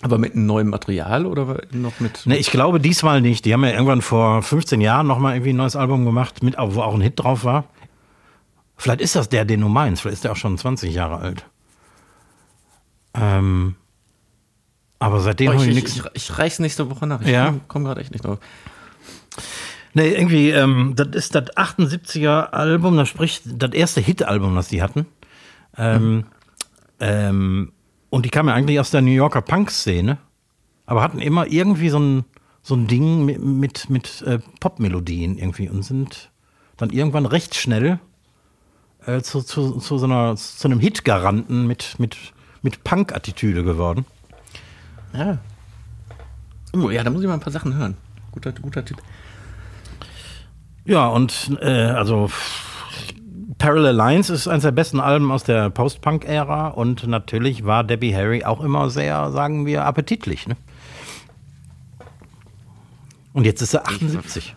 [0.02, 2.26] Aber mit neuem Material oder noch mit.
[2.26, 3.46] Ne, ich glaube diesmal nicht.
[3.46, 6.82] Die haben ja irgendwann vor 15 Jahren nochmal irgendwie ein neues Album gemacht, mit, wo
[6.82, 7.66] auch ein Hit drauf war.
[8.84, 10.02] Vielleicht ist das der, den du meinst.
[10.02, 11.46] Vielleicht ist der auch schon 20 Jahre alt.
[13.14, 13.76] Ähm,
[15.00, 17.22] aber seitdem Oh, habe ich, ich ich, ich, ich reich's nächste Woche nach.
[17.22, 17.46] Ich Ja.
[17.48, 18.40] komme komm gerade echt nicht drauf.
[19.94, 24.82] Nee, irgendwie, ähm, das ist das 78er Album, das spricht das erste Hit-Album, das die
[24.82, 25.06] hatten.
[25.78, 26.26] Ähm,
[27.00, 27.72] ähm,
[28.10, 30.18] und die kamen ja eigentlich aus der New Yorker Punk-Szene,
[30.88, 32.26] aber hatten immer irgendwie so ein,
[32.64, 36.32] so ein Ding mit, mit, mit äh, Popmelodien irgendwie und sind
[36.78, 38.00] dann irgendwann recht schnell
[39.06, 42.18] äh, zu, zu, zu, so einer, zu einem Hit-Garanten mit, mit,
[42.62, 44.06] mit Punk-Attitüde geworden.
[45.14, 45.38] Ja.
[46.74, 47.96] Oh, ja, da muss ich mal ein paar Sachen hören.
[48.32, 48.98] Guter, guter Typ.
[50.86, 52.30] Ja, und äh, also
[53.58, 58.44] Parallel Lines ist eines der besten Alben aus der Post-Punk-Ära und natürlich war Debbie Harry
[58.44, 60.48] auch immer sehr, sagen wir, appetitlich.
[60.48, 60.58] Ne?
[63.32, 64.56] Und jetzt ist er 78.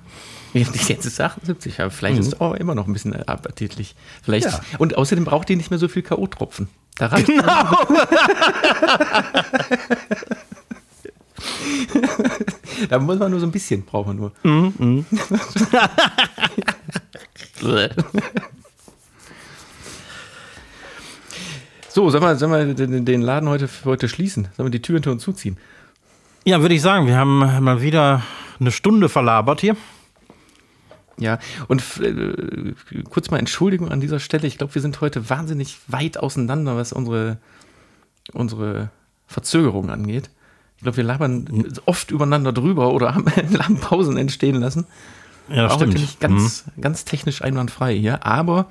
[0.57, 3.95] Jetzt ist 78, aber vielleicht ist es auch immer noch ein bisschen appetitlich.
[4.23, 4.47] Vielleicht.
[4.47, 4.61] Ja.
[4.79, 6.69] Und außerdem braucht die nicht mehr so viel K.O.-Tropfen.
[6.97, 7.29] Da reicht
[12.89, 14.33] Da muss man nur so ein bisschen, braucht man nur.
[21.89, 24.49] so, sollen wir, sollen wir den, den Laden heute heute schließen?
[24.57, 25.57] Sollen wir die Tür hinter uns zuziehen?
[26.45, 28.23] Ja, würde ich sagen, wir haben mal wieder
[28.61, 29.77] eine Stunde verlabert hier.
[31.19, 31.39] Ja,
[31.69, 32.75] und äh,
[33.09, 34.47] kurz mal Entschuldigung an dieser Stelle.
[34.47, 37.39] Ich glaube, wir sind heute wahnsinnig weit auseinander, was unsere,
[38.33, 38.91] unsere
[39.27, 40.31] Verzögerung angeht.
[40.77, 43.27] Ich glaube, wir labern oft übereinander drüber oder haben,
[43.59, 44.87] haben Pausen entstehen lassen.
[45.49, 46.01] Ja, Auch heute stimmt.
[46.01, 48.71] nicht ganz, ganz technisch einwandfrei hier, aber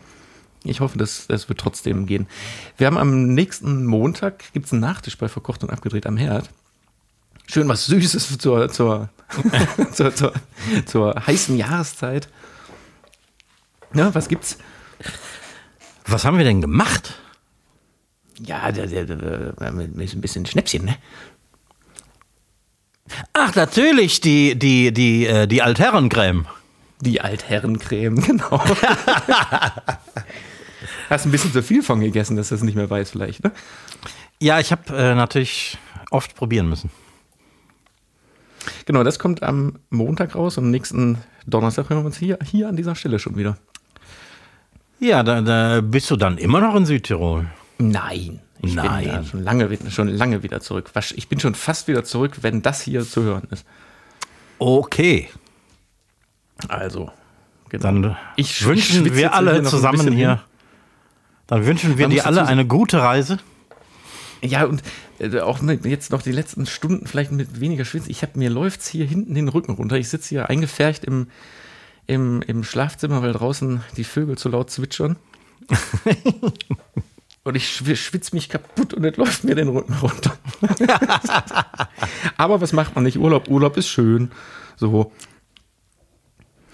[0.64, 2.28] ich hoffe, das, das wird trotzdem gehen.
[2.78, 6.50] Wir haben am nächsten Montag, gibt es einen Nachtisch bei Verkocht und Abgedreht am Herd.
[7.48, 9.10] Schön was Süßes zur, zur,
[9.94, 10.34] zur, zur,
[10.86, 12.30] zur heißen Jahreszeit.
[13.94, 14.58] Ja, was gibt's?
[16.06, 17.16] Was haben wir denn gemacht?
[18.40, 18.88] Ja, der,
[19.72, 20.98] mit mit ein bisschen Schnäpschen, ne?
[23.34, 26.46] Ach, natürlich, die, die, die, äh, die Altherrencreme.
[27.02, 28.60] Die Altherrencreme, genau.
[31.10, 33.52] Hast ein bisschen zu viel von gegessen, dass du das nicht mehr weißt, vielleicht, ne?
[34.40, 35.78] Ja, ich habe äh, natürlich
[36.10, 36.90] oft probieren müssen.
[38.86, 42.68] Genau, das kommt am Montag raus und am nächsten Donnerstag hören wir uns hier, hier
[42.70, 43.58] an dieser Stelle schon wieder.
[45.00, 47.48] Ja, da, da bist du dann immer noch in Südtirol.
[47.78, 48.40] Nein.
[48.62, 49.04] Ich Nein.
[49.04, 50.90] bin ja schon lange, schon lange wieder zurück.
[51.16, 53.66] Ich bin schon fast wieder zurück, wenn das hier zu hören ist.
[54.58, 55.30] Okay,
[56.70, 57.12] Also,
[57.70, 57.84] genau.
[57.84, 60.30] dann Ich sch- wünschen wir alle hier zusammen hier.
[60.30, 60.40] hin.
[61.48, 63.38] Dann wünschen wir muss dir alle eine gute Reise.
[64.42, 64.84] Ja, und
[65.20, 68.06] äh, auch jetzt noch die letzten Stunden vielleicht mit weniger Schwitz.
[68.08, 69.96] Ich habe mir läuft's hier hinten den Rücken runter.
[69.98, 71.28] Ich sitze hier eingefärcht im,
[72.08, 75.16] im, im Schlafzimmer, weil draußen die Vögel zu laut zwitschern.
[77.44, 80.38] und ich schw- schwitze mich kaputt und es läuft mir den Rücken runter.
[82.38, 83.18] Aber was macht man nicht?
[83.18, 84.32] Urlaub, Urlaub ist schön.
[84.76, 85.12] So.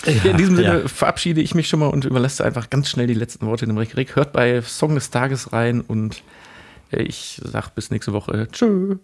[0.05, 0.87] Ja, in diesem Sinne ja.
[0.87, 3.95] verabschiede ich mich schon mal und überlasse einfach ganz schnell die letzten Worte dem Rick.
[3.95, 6.23] Rick hört bei Song des Tages rein und
[6.91, 8.47] ich sag bis nächste Woche.
[8.51, 8.97] Tschö.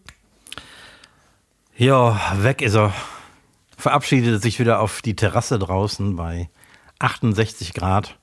[1.75, 2.93] Ja, weg ist er.
[3.77, 6.49] Verabschiedet sich wieder auf die Terrasse draußen bei
[6.99, 8.17] 68 Grad.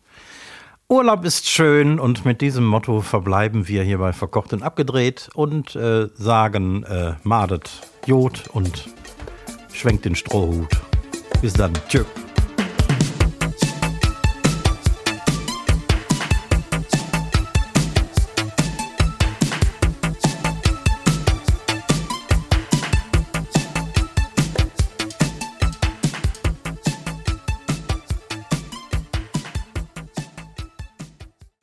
[0.89, 5.75] Urlaub ist schön und mit diesem Motto verbleiben wir hier bei Verkocht und Abgedreht und
[5.77, 7.71] äh, sagen, äh, madet
[8.07, 8.89] Jod und
[9.73, 10.71] schwenkt den Strohhut.
[11.41, 11.73] Bis dann.
[11.89, 12.05] Tschö.